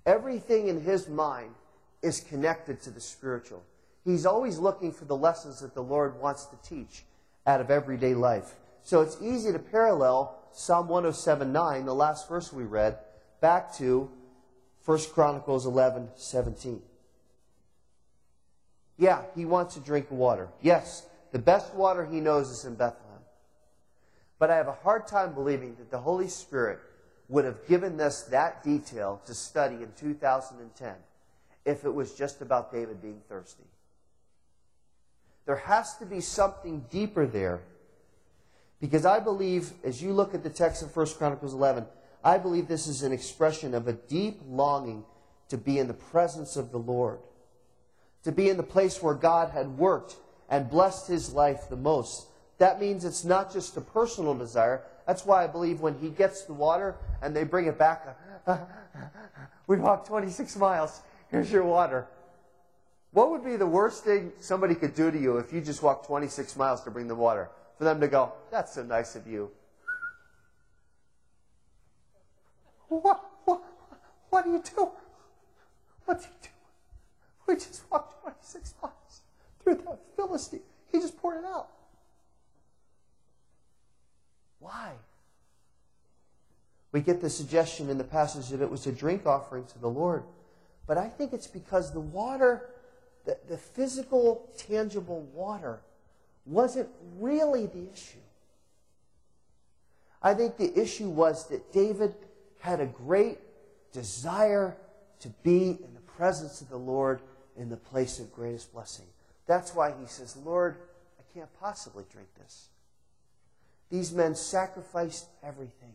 [0.06, 1.56] Everything in his mind
[2.02, 3.64] is connected to the spiritual.
[4.04, 7.04] He's always looking for the lessons that the Lord wants to teach
[7.46, 8.56] out of everyday life.
[8.84, 12.98] So it's easy to parallel Psalm 107.9, the last verse we read,
[13.42, 14.10] back to
[14.86, 16.82] 1 Chronicles 11, 17.
[18.98, 20.48] Yeah, he wants to drink water.
[20.62, 23.20] Yes, the best water he knows is in Bethlehem.
[24.40, 26.80] But I have a hard time believing that the Holy Spirit
[27.28, 30.96] would have given us that detail to study in 2010
[31.68, 33.66] if it was just about David being thirsty.
[35.46, 37.62] There has to be something deeper there
[38.80, 41.86] because I believe, as you look at the text of 1 Chronicles 11,
[42.24, 45.04] I believe this is an expression of a deep longing
[45.50, 47.20] to be in the presence of the Lord,
[48.24, 50.16] to be in the place where God had worked
[50.50, 52.28] and blessed his life the most.
[52.60, 54.84] That means it's not just a personal desire.
[55.06, 58.18] That's why I believe when he gets the water and they bring it back,
[59.68, 61.02] we walked 26 miles.
[61.30, 62.08] Here's your water.
[63.12, 66.06] What would be the worst thing somebody could do to you if you just walked
[66.06, 67.50] 26 miles to bring them water?
[67.78, 69.52] For them to go, that's so nice of you.
[72.90, 73.62] What, what,
[74.30, 74.90] what do you do?
[76.06, 76.50] What do you do?
[77.48, 79.22] We just walked 26 miles
[79.62, 80.62] through the Philistine.
[80.92, 81.68] He just poured it out.
[84.60, 84.94] Why?
[86.92, 89.90] We get the suggestion in the passage that it was a drink offering to the
[89.90, 90.24] Lord.
[90.88, 92.70] But I think it's because the water,
[93.26, 95.82] the, the physical, tangible water,
[96.46, 96.88] wasn't
[97.20, 98.18] really the issue.
[100.24, 102.16] I think the issue was that David
[102.60, 103.38] had a great
[103.92, 104.78] desire
[105.20, 107.22] to be in the presence of the Lord
[107.58, 109.06] in the place of greatest blessing.
[109.46, 110.78] That's why he says, Lord,
[111.20, 112.70] I can't possibly drink this.
[113.90, 115.94] These men sacrificed everything.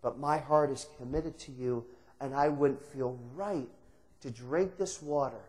[0.00, 1.84] But my heart is committed to you,
[2.22, 3.68] and I wouldn't feel right
[4.20, 5.42] to drink this water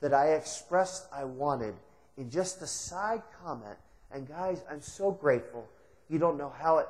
[0.00, 1.74] that I expressed I wanted
[2.16, 3.78] in just a side comment.
[4.10, 5.68] And guys, I'm so grateful.
[6.08, 6.88] You don't know how it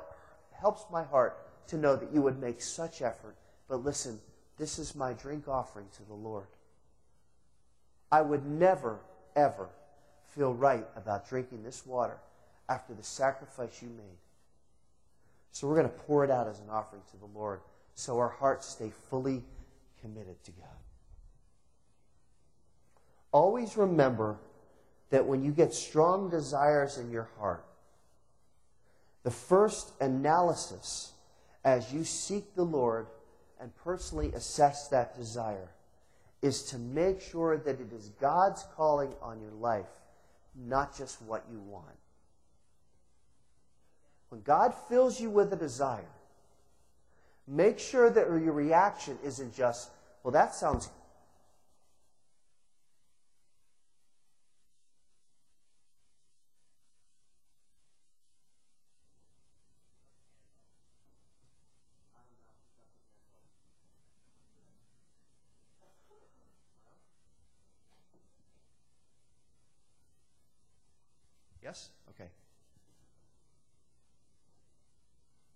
[0.59, 3.35] helps my heart to know that you would make such effort.
[3.69, 4.19] But listen,
[4.57, 6.47] this is my drink offering to the Lord.
[8.11, 8.99] I would never,
[9.35, 9.69] ever
[10.29, 12.17] feel right about drinking this water
[12.67, 14.17] after the sacrifice you made.
[15.51, 17.59] So we're going to pour it out as an offering to the Lord
[18.01, 19.43] so our hearts stay fully
[20.01, 20.67] committed to God.
[23.31, 24.39] Always remember
[25.11, 27.63] that when you get strong desires in your heart,
[29.21, 31.11] the first analysis
[31.63, 33.05] as you seek the Lord
[33.59, 35.69] and personally assess that desire
[36.41, 39.85] is to make sure that it is God's calling on your life,
[40.55, 41.85] not just what you want.
[44.29, 46.09] When God fills you with a desire,
[47.51, 49.91] make sure that your reaction isn't just,
[50.23, 50.89] well, that sounds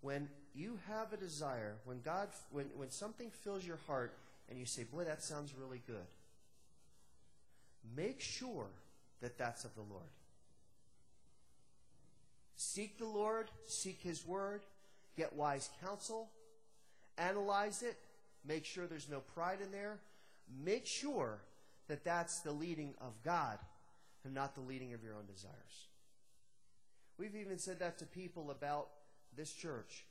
[0.05, 4.15] When you have a desire, when God when, when something fills your heart
[4.47, 6.05] and you say, Boy, that sounds really good,
[7.97, 8.67] make sure
[9.21, 10.05] that that's of the Lord.
[12.55, 14.61] Seek the Lord, seek His Word,
[15.17, 16.29] get wise counsel,
[17.17, 17.97] analyze it,
[18.47, 19.97] make sure there's no pride in there,
[20.63, 21.39] make sure
[21.87, 23.57] that that's the leading of God
[24.23, 25.87] and not the leading of your own desires.
[27.17, 28.89] We've even said that to people about
[29.35, 30.05] this church.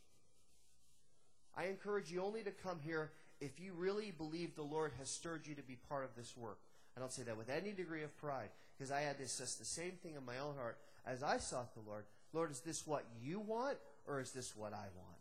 [1.57, 5.47] I encourage you only to come here if you really believe the Lord has stirred
[5.47, 6.59] you to be part of this work.
[6.97, 9.65] I don't say that with any degree of pride, because I had to assess the
[9.65, 12.05] same thing in my own heart as I sought the Lord.
[12.33, 15.19] Lord, is this what you want, or is this what I want?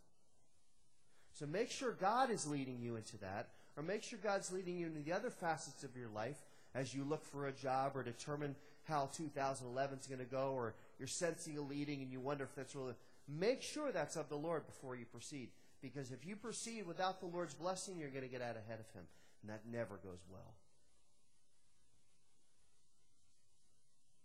[1.32, 4.86] So make sure God is leading you into that, or make sure God's leading you
[4.86, 6.38] into the other facets of your life
[6.74, 10.74] as you look for a job or determine how 2011 is going to go, or
[10.98, 12.94] you're sensing a leading and you wonder if that's really.
[13.28, 15.50] Make sure that's of the Lord before you proceed.
[15.80, 18.90] Because if you proceed without the Lord's blessing, you're going to get out ahead of
[18.94, 19.04] Him.
[19.42, 20.54] And that never goes well.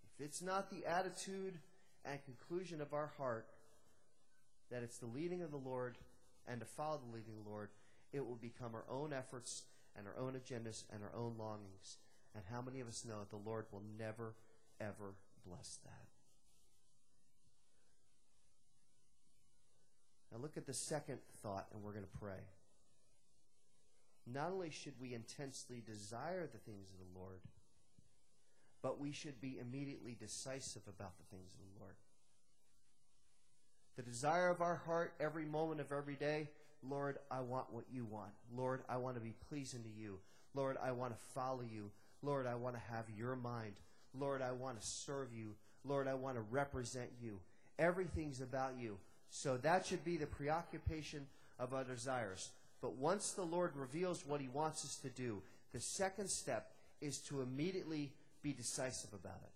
[0.04, 1.60] If it's not the attitude
[2.06, 3.48] and conclusion of our heart
[4.72, 5.98] that it's the leading of the Lord
[6.48, 7.70] and to follow the leading of the Lord,
[8.12, 9.64] it will become our own efforts
[9.98, 11.98] and our own agendas and our own longings.
[12.36, 14.36] And how many of us know that the Lord will never,
[14.80, 16.09] ever bless that?
[20.32, 22.44] Now look at the second thought, and we're going to pray.
[24.32, 27.40] Not only should we intensely desire the things of the Lord,
[28.82, 31.96] but we should be immediately decisive about the things of the Lord.
[33.98, 36.48] The desire of our heart every moment of every day,
[36.88, 38.32] Lord, I want what you want.
[38.56, 40.20] Lord, I want to be pleasing to you.
[40.54, 41.92] Lord, I want to follow you.
[42.22, 43.74] Lord, I want to have your mind.
[44.18, 45.56] Lord, I want to serve you.
[45.84, 47.40] Lord, I want to represent you.
[47.78, 48.98] Everything's about you.
[49.30, 51.28] So that should be the preoccupation
[51.60, 52.50] of our desires.
[52.82, 55.42] But once the Lord reveals what he wants us to do,
[55.74, 56.72] the second step
[57.02, 58.12] is to immediately
[58.42, 59.52] be decisive about it.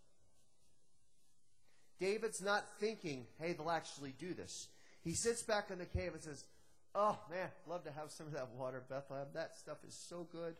[1.99, 4.67] David's not thinking, hey, they'll actually do this.
[5.03, 6.43] He sits back in the cave and says,
[6.95, 9.27] oh, man, I'd love to have some of that water, Bethlehem.
[9.33, 10.55] That stuff is so good.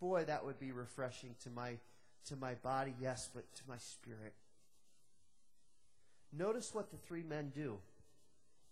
[0.00, 1.74] Boy, that would be refreshing to my,
[2.28, 4.34] to my body, yes, but to my spirit.
[6.36, 7.78] Notice what the three men do.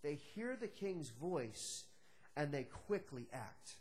[0.03, 1.85] They hear the king's voice
[2.35, 3.75] and they quickly act.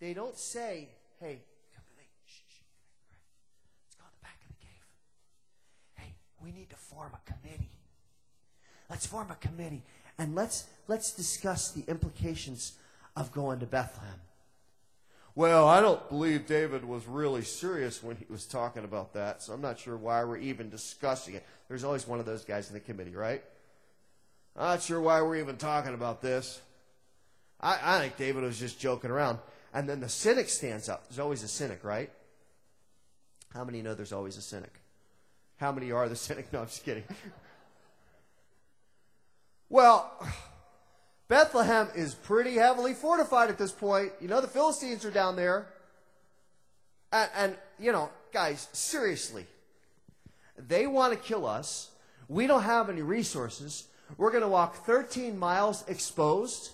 [0.00, 0.88] They don't say,
[1.20, 1.42] hey,
[1.74, 2.04] come to me.
[2.26, 2.62] Shh, shh.
[3.86, 4.84] Let's go to the back of the cave.
[5.94, 7.70] Hey, we need to form a committee.
[8.90, 9.82] Let's form a committee
[10.18, 12.72] and let's, let's discuss the implications
[13.16, 14.20] of going to Bethlehem.
[15.34, 19.54] Well, I don't believe David was really serious when he was talking about that, so
[19.54, 21.46] I'm not sure why we're even discussing it.
[21.68, 23.42] There's always one of those guys in the committee, right?
[24.56, 26.60] Not sure why we're even talking about this.
[27.60, 29.38] I, I think David was just joking around.
[29.72, 31.08] And then the cynic stands up.
[31.08, 32.10] There's always a cynic, right?
[33.54, 34.80] How many know there's always a cynic?
[35.56, 36.52] How many are the cynic?
[36.52, 37.04] No, I'm just kidding.
[39.68, 40.12] well,
[41.28, 44.12] Bethlehem is pretty heavily fortified at this point.
[44.20, 45.66] You know, the Philistines are down there.
[47.10, 49.46] And, and you know, guys, seriously,
[50.58, 51.90] they want to kill us.
[52.28, 53.86] We don't have any resources.
[54.16, 56.72] We're going to walk 13 miles exposed,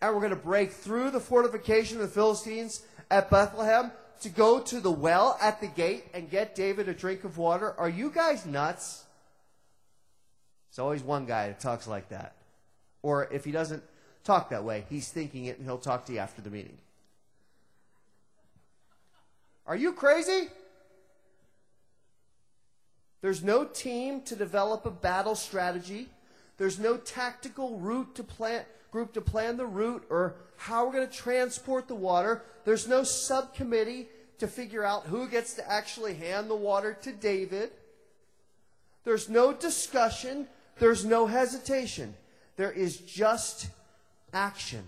[0.00, 4.60] and we're going to break through the fortification of the Philistines at Bethlehem to go
[4.60, 7.74] to the well at the gate and get David a drink of water.
[7.78, 9.04] Are you guys nuts?
[10.70, 12.34] There's always one guy that talks like that.
[13.02, 13.82] Or if he doesn't
[14.24, 16.78] talk that way, he's thinking it and he'll talk to you after the meeting.
[19.66, 20.48] Are you crazy?
[23.22, 26.08] There's no team to develop a battle strategy.
[26.60, 31.08] There's no tactical route to plan, group to plan the route or how we're going
[31.08, 32.42] to transport the water.
[32.66, 34.08] There's no subcommittee
[34.40, 37.70] to figure out who gets to actually hand the water to David.
[39.04, 40.48] There's no discussion.
[40.78, 42.14] There's no hesitation.
[42.56, 43.70] There is just
[44.34, 44.84] action.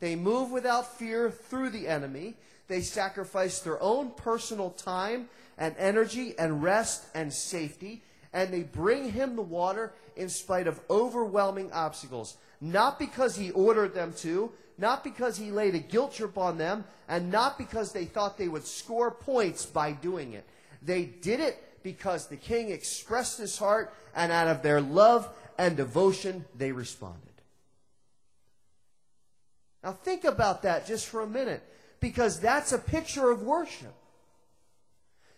[0.00, 2.34] They move without fear through the enemy.
[2.66, 8.02] They sacrifice their own personal time and energy and rest and safety
[8.36, 12.36] and they bring him the water in spite of overwhelming obstacles.
[12.60, 16.84] Not because he ordered them to, not because he laid a guilt trip on them,
[17.08, 20.44] and not because they thought they would score points by doing it.
[20.82, 25.26] They did it because the king expressed his heart, and out of their love
[25.56, 27.22] and devotion, they responded.
[29.82, 31.62] Now, think about that just for a minute,
[32.00, 33.94] because that's a picture of worship.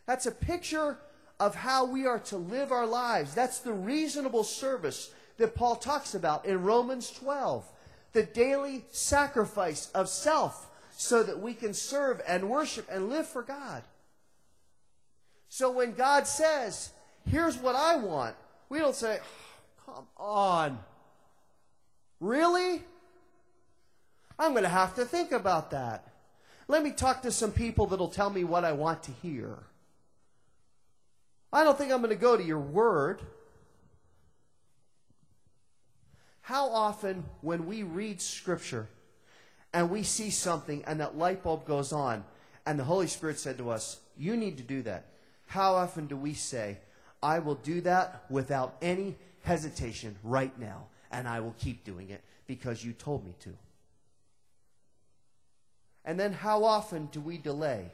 [0.04, 0.98] That's a picture
[1.40, 3.34] of how we are to live our lives.
[3.34, 7.64] That's the reasonable service that Paul talks about in Romans 12.
[8.12, 10.66] The daily sacrifice of self
[10.96, 13.82] so that we can serve and worship and live for God.
[15.48, 16.90] So when God says,
[17.30, 18.34] here's what I want,
[18.68, 19.18] we don't say,
[19.86, 20.78] oh, come on.
[22.20, 22.82] Really?
[24.38, 26.04] I'm going to have to think about that.
[26.66, 29.58] Let me talk to some people that'll tell me what I want to hear.
[31.52, 33.22] I don't think I'm going to go to your word.
[36.42, 38.88] How often, when we read Scripture
[39.72, 42.24] and we see something and that light bulb goes on,
[42.66, 45.06] and the Holy Spirit said to us, You need to do that,
[45.46, 46.78] how often do we say,
[47.22, 52.22] I will do that without any hesitation right now, and I will keep doing it
[52.46, 53.54] because you told me to?
[56.04, 57.90] And then how often do we delay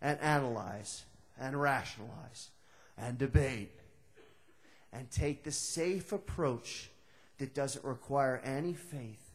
[0.00, 1.04] and analyze
[1.38, 2.50] and rationalize
[2.96, 3.72] and debate
[4.92, 6.90] and take the safe approach
[7.38, 9.30] that doesn't require any faith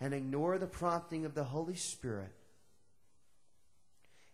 [0.00, 2.32] and ignore the prompting of the Holy Spirit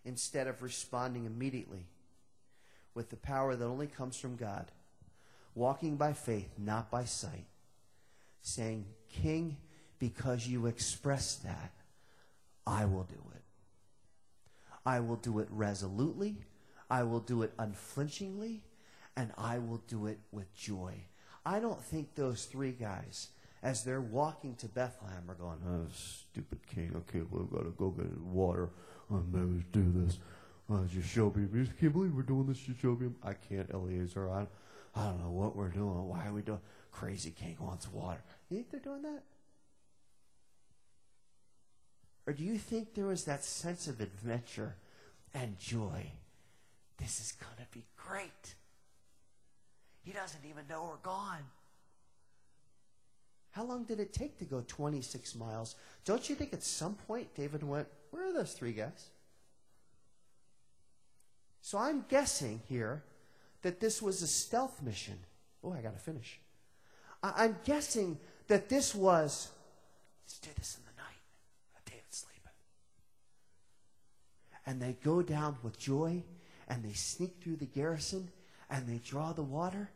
[0.04, 1.86] instead of responding immediately
[2.94, 4.70] with the power that only comes from God,
[5.54, 7.46] walking by faith, not by sight,
[8.42, 9.56] saying, King,
[9.98, 11.72] because you express that,
[12.66, 13.33] I will do it.
[14.86, 16.36] I will do it resolutely,
[16.90, 18.62] I will do it unflinchingly,
[19.16, 21.06] and I will do it with joy.
[21.46, 23.28] I don't think those three guys,
[23.62, 27.90] as they're walking to Bethlehem, are going, oh, stupid king, okay, we've got to go
[27.90, 28.70] get water.
[29.10, 30.18] Oh, maybe do this.
[30.70, 31.54] Oh, Jashobeam.
[31.54, 33.14] You can't believe we're doing this, Jashobeam.
[33.22, 34.30] I can't, Eliezer.
[34.30, 34.46] I,
[34.94, 36.08] I don't know what we're doing.
[36.08, 36.60] Why are we doing?
[36.90, 38.22] Crazy king wants water.
[38.48, 39.22] You think they're doing that?
[42.26, 44.76] Or do you think there was that sense of adventure
[45.34, 46.10] and joy?
[46.98, 48.54] This is going to be great.
[50.02, 51.44] He doesn't even know we're gone.
[53.50, 55.76] How long did it take to go 26 miles?
[56.04, 59.10] Don't you think at some point David went, Where are those three guys?
[61.60, 63.02] So I'm guessing here
[63.62, 65.18] that this was a stealth mission.
[65.62, 66.38] Oh, I got to finish.
[67.22, 68.18] I- am guessing
[68.48, 69.50] that this was,
[70.24, 70.93] let's do this in the
[74.66, 76.22] and they go down with joy
[76.68, 78.30] and they sneak through the garrison
[78.70, 79.90] and they draw the water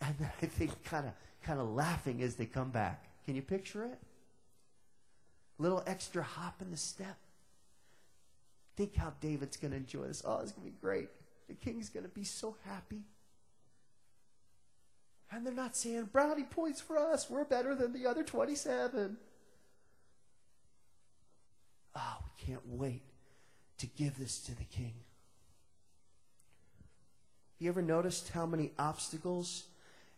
[0.00, 1.12] and then I think kind of
[1.42, 3.04] kind of laughing as they come back.
[3.26, 3.98] Can you picture it?
[5.58, 7.18] Little extra hop in the step.
[8.76, 10.22] Think how David's going to enjoy this.
[10.26, 11.08] Oh, it's going to be great.
[11.48, 13.02] The king's going to be so happy.
[15.30, 17.28] And they're not saying, brownie points for us.
[17.30, 19.16] We're better than the other 27.
[21.94, 23.02] Oh, we can't wait
[23.78, 24.94] to give this to the king.
[27.58, 29.64] You ever noticed how many obstacles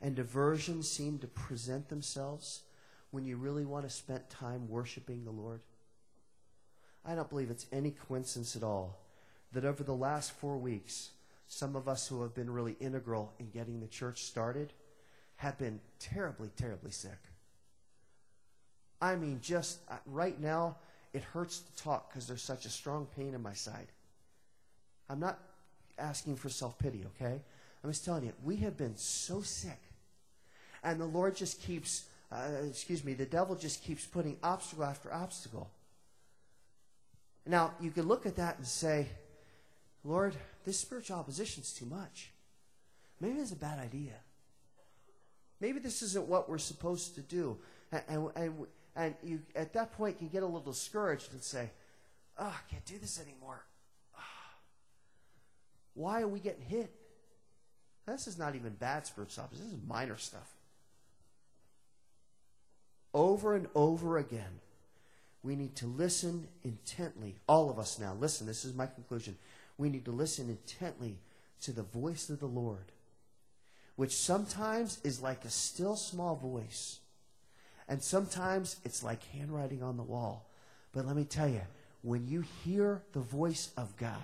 [0.00, 2.62] and diversions seem to present themselves
[3.10, 5.60] when you really want to spend time worshiping the Lord?
[7.04, 8.98] I don't believe it's any coincidence at all
[9.52, 11.10] that over the last four weeks,
[11.48, 14.72] some of us who have been really integral in getting the church started
[15.36, 17.18] have been terribly, terribly sick.
[19.00, 20.76] I mean, just uh, right now,
[21.16, 23.88] it hurts to talk because there's such a strong pain in my side.
[25.08, 25.38] I'm not
[25.98, 27.40] asking for self pity, okay?
[27.82, 29.80] I'm just telling you, we have been so sick.
[30.84, 35.12] And the Lord just keeps, uh, excuse me, the devil just keeps putting obstacle after
[35.12, 35.70] obstacle.
[37.46, 39.06] Now, you could look at that and say,
[40.04, 42.30] Lord, this spiritual opposition is too much.
[43.20, 44.14] Maybe it's a bad idea.
[45.60, 47.56] Maybe this isn't what we're supposed to do.
[47.90, 51.70] And, and, and, and you, at that point, can get a little discouraged and say,
[52.38, 53.62] oh, I can't do this anymore.
[54.16, 54.20] Oh.
[55.94, 56.90] Why are we getting hit?
[58.06, 59.70] This is not even bad spiritual opposition.
[59.70, 60.54] This is minor stuff.
[63.12, 64.60] Over and over again,
[65.42, 67.36] we need to listen intently.
[67.48, 69.36] All of us now, listen, this is my conclusion.
[69.78, 71.18] We need to listen intently
[71.62, 72.92] to the voice of the Lord,
[73.96, 77.00] which sometimes is like a still small voice,
[77.88, 80.48] and sometimes it's like handwriting on the wall.
[80.92, 81.62] But let me tell you,
[82.02, 84.16] when you hear the voice of God,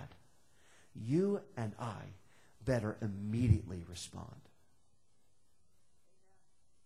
[0.94, 1.96] you and I
[2.64, 4.40] better immediately respond.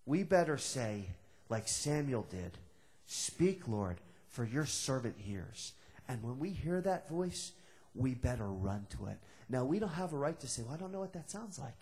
[0.04, 1.10] We better say,
[1.48, 2.58] like Samuel did,
[3.06, 5.72] Speak, Lord, for your servant hears.
[6.08, 7.52] And when we hear that voice,
[7.94, 9.18] we better run to it.
[9.48, 11.58] Now, we don't have a right to say, Well, I don't know what that sounds
[11.58, 11.76] like.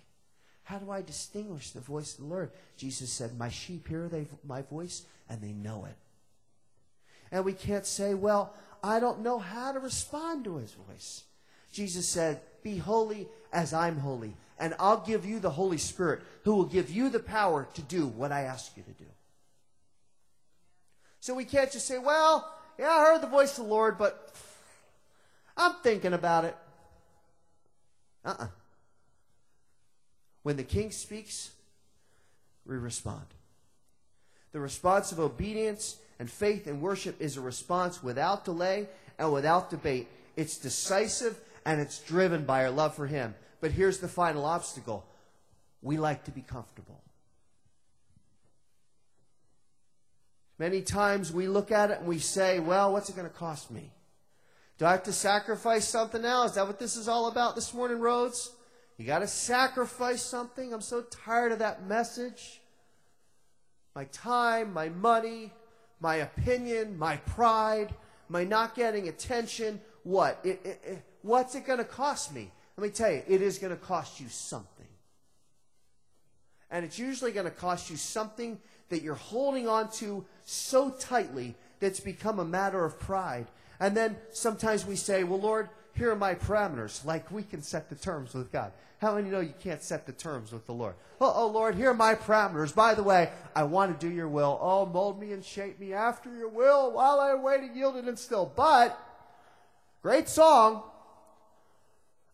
[0.65, 2.51] How do I distinguish the voice of the Lord?
[2.77, 5.95] Jesus said, My sheep hear they, my voice, and they know it.
[7.31, 11.25] And we can't say, Well, I don't know how to respond to his voice.
[11.71, 16.55] Jesus said, Be holy as I'm holy, and I'll give you the Holy Spirit, who
[16.55, 19.11] will give you the power to do what I ask you to do.
[21.21, 24.33] So we can't just say, Well, yeah, I heard the voice of the Lord, but
[25.59, 26.57] I'm thinking about it.
[28.25, 28.45] Uh uh-uh.
[28.45, 28.49] uh
[30.45, 31.51] When the king speaks,
[32.67, 33.25] we respond.
[34.53, 38.87] The response of obedience and faith and worship is a response without delay
[39.19, 40.07] and without debate.
[40.37, 43.35] It's decisive and it's driven by our love for Him.
[43.61, 45.07] But here's the final obstacle
[45.83, 47.01] we like to be comfortable.
[50.59, 53.71] Many times we look at it and we say, well, what's it going to cost
[53.71, 53.91] me?
[54.79, 56.45] Do I have to sacrifice something now?
[56.45, 58.51] Is that what this is all about this morning, Rhodes?
[58.97, 60.73] You got to sacrifice something.
[60.73, 62.61] I'm so tired of that message.
[63.95, 65.53] My time, my money,
[66.01, 67.95] my opinion, my pride,
[68.29, 69.81] my not getting attention.
[70.03, 70.41] What?
[70.45, 72.51] It, it, it, what's it going to cost me?
[72.77, 74.71] Let me tell you, it is going to cost you something.
[76.71, 81.55] And it's usually going to cost you something that you're holding on to so tightly
[81.81, 83.47] that's become a matter of pride
[83.81, 87.05] and then sometimes we say, well, Lord, here are my parameters.
[87.05, 88.73] Like we can set the terms with God.
[88.99, 90.95] How many know you can't set the terms with the Lord?
[91.21, 92.75] Oh, oh, Lord, here are my parameters.
[92.75, 94.59] By the way, I want to do your will.
[94.61, 98.51] Oh, mold me and shape me after your will while I wait yielded and still.
[98.57, 98.99] But,
[100.03, 100.83] great song.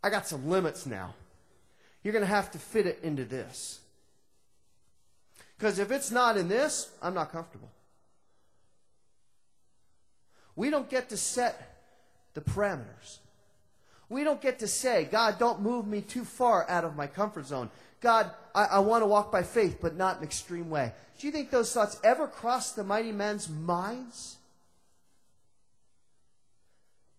[0.02, 1.14] I got some limits now.
[2.02, 3.80] You're going to have to fit it into this.
[5.58, 7.70] Because if it's not in this, I'm not comfortable.
[10.56, 11.82] We don't get to set
[12.34, 13.18] the parameters.
[14.10, 17.46] We don't get to say, God, don't move me too far out of my comfort
[17.46, 17.70] zone.
[18.00, 20.92] God, I, I want to walk by faith, but not in an extreme way.
[21.18, 24.36] Do you think those thoughts ever crossed the mighty men's minds?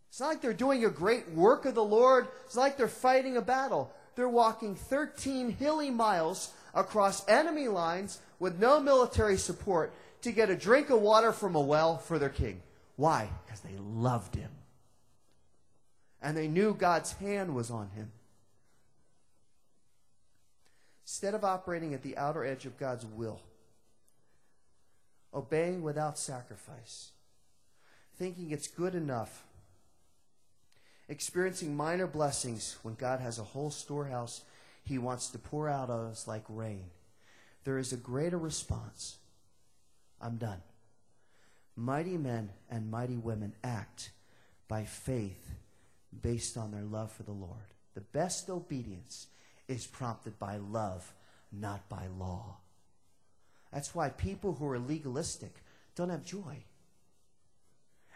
[0.09, 2.27] It's not like they're doing a great work of the Lord.
[2.45, 3.93] It's like they're fighting a battle.
[4.15, 10.55] They're walking 13 hilly miles across enemy lines with no military support to get a
[10.57, 12.61] drink of water from a well for their king.
[12.97, 13.29] Why?
[13.45, 14.51] Because they loved him.
[16.21, 18.11] And they knew God's hand was on him.
[21.03, 23.41] Instead of operating at the outer edge of God's will,
[25.33, 27.11] obeying without sacrifice,
[28.17, 29.43] thinking it's good enough,
[31.09, 34.41] experiencing minor blessings when God has a whole storehouse
[34.83, 36.85] he wants to pour out on us like rain,
[37.63, 39.17] there is a greater response.
[40.21, 40.61] I'm done.
[41.75, 44.11] Mighty men and mighty women act
[44.67, 45.51] by faith
[46.21, 47.73] based on their love for the Lord.
[47.93, 49.27] The best obedience
[49.67, 51.13] is prompted by love,
[51.51, 52.57] not by law.
[53.71, 55.53] That's why people who are legalistic
[55.95, 56.63] don't have joy.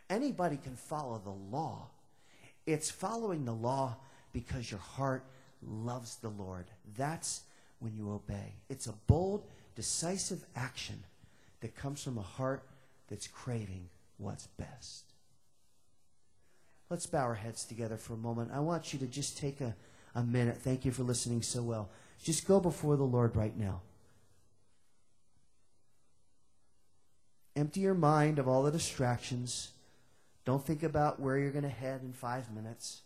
[0.09, 1.87] Anybody can follow the law.
[2.65, 3.97] It's following the law
[4.33, 5.23] because your heart
[5.61, 6.65] loves the Lord.
[6.97, 7.43] That's
[7.79, 8.55] when you obey.
[8.69, 11.03] It's a bold, decisive action
[11.61, 12.63] that comes from a heart
[13.07, 15.14] that's craving what's best.
[16.89, 18.51] Let's bow our heads together for a moment.
[18.53, 19.75] I want you to just take a,
[20.13, 20.57] a minute.
[20.57, 21.89] Thank you for listening so well.
[22.23, 23.81] Just go before the Lord right now.
[27.55, 29.71] Empty your mind of all the distractions.
[30.43, 33.01] Don't think about where you're going to head in five minutes.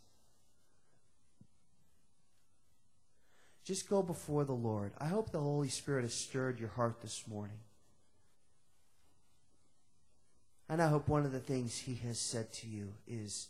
[3.63, 4.91] Just go before the Lord.
[4.99, 7.59] I hope the Holy Spirit has stirred your heart this morning.
[10.67, 13.47] And I hope one of the things He has said to you is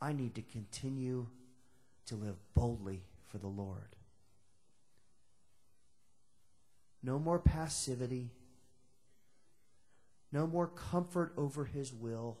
[0.00, 1.26] I need to continue
[2.06, 3.96] to live boldly for the Lord.
[7.02, 8.30] No more passivity.
[10.32, 12.38] No more comfort over His will.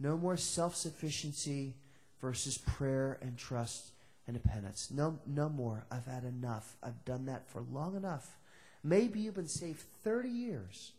[0.00, 1.74] No more self sufficiency
[2.20, 3.92] versus prayer and trust
[4.26, 4.90] and penance.
[4.90, 5.86] No, no more.
[5.90, 6.76] I've had enough.
[6.82, 8.36] I've done that for long enough.
[8.84, 10.92] Maybe you've been saved 30 years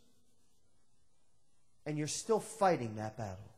[1.86, 3.50] and you're still fighting that battle.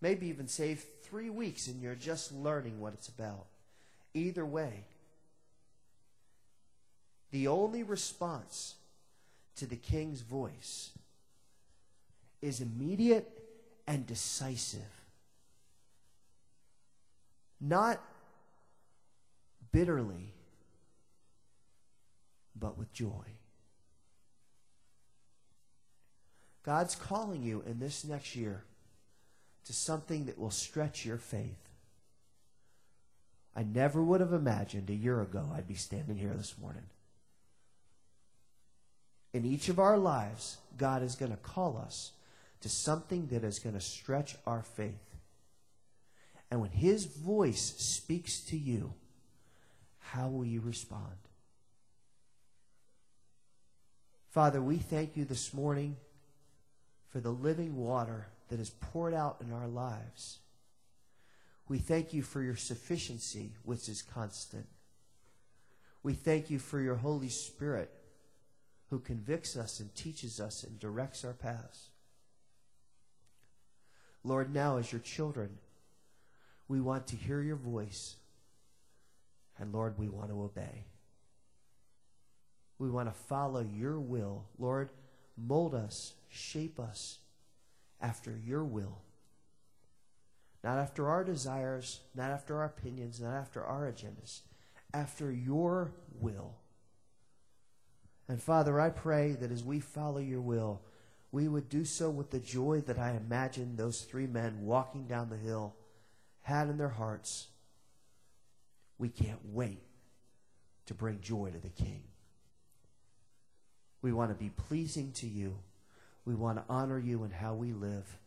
[0.00, 3.46] Maybe even save three weeks and you're just learning what it's about.
[4.14, 4.84] Either way,
[7.30, 8.74] the only response
[9.56, 10.90] to the king's voice
[12.42, 13.30] is immediate
[13.86, 14.80] and decisive.
[17.60, 18.00] Not
[19.72, 20.34] bitterly,
[22.54, 23.24] but with joy.
[26.62, 28.64] God's calling you in this next year
[29.66, 31.58] to something that will stretch your faith.
[33.54, 36.84] I never would have imagined a year ago I'd be standing here this morning.
[39.32, 42.12] In each of our lives, God is going to call us
[42.60, 45.16] to something that is going to stretch our faith.
[46.50, 48.94] And when His voice speaks to you,
[49.98, 51.16] how will you respond?
[54.30, 55.96] Father, we thank you this morning
[57.08, 60.38] for the living water that is poured out in our lives.
[61.68, 64.66] We thank you for your sufficiency, which is constant.
[66.02, 67.90] We thank you for your Holy Spirit
[68.90, 71.88] who convicts us and teaches us and directs our paths.
[74.22, 75.58] Lord, now as your children,
[76.68, 78.16] we want to hear your voice.
[79.58, 80.84] And Lord, we want to obey.
[82.78, 84.44] We want to follow your will.
[84.58, 84.90] Lord,
[85.36, 87.18] mold us, shape us
[88.00, 88.98] after your will.
[90.62, 94.40] Not after our desires, not after our opinions, not after our agendas,
[94.92, 96.56] after your will.
[98.28, 100.82] And Father, I pray that as we follow your will,
[101.30, 105.28] we would do so with the joy that I imagine those three men walking down
[105.28, 105.76] the hill
[106.42, 107.48] had in their hearts.
[108.98, 109.82] We can't wait
[110.86, 112.04] to bring joy to the King.
[114.02, 115.58] We want to be pleasing to you.
[116.26, 118.18] We want to honor you in how we live.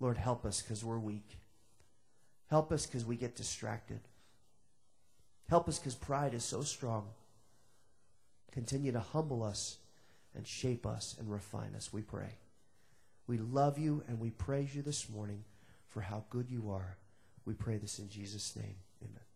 [0.00, 1.38] Lord, help us because we're weak.
[2.50, 4.00] Help us because we get distracted.
[5.48, 7.06] Help us because pride is so strong.
[8.52, 9.78] Continue to humble us
[10.34, 12.38] and shape us and refine us, we pray.
[13.26, 15.44] We love you and we praise you this morning
[15.88, 16.98] for how good you are.
[17.44, 18.76] We pray this in Jesus' name.
[19.02, 19.33] Amen.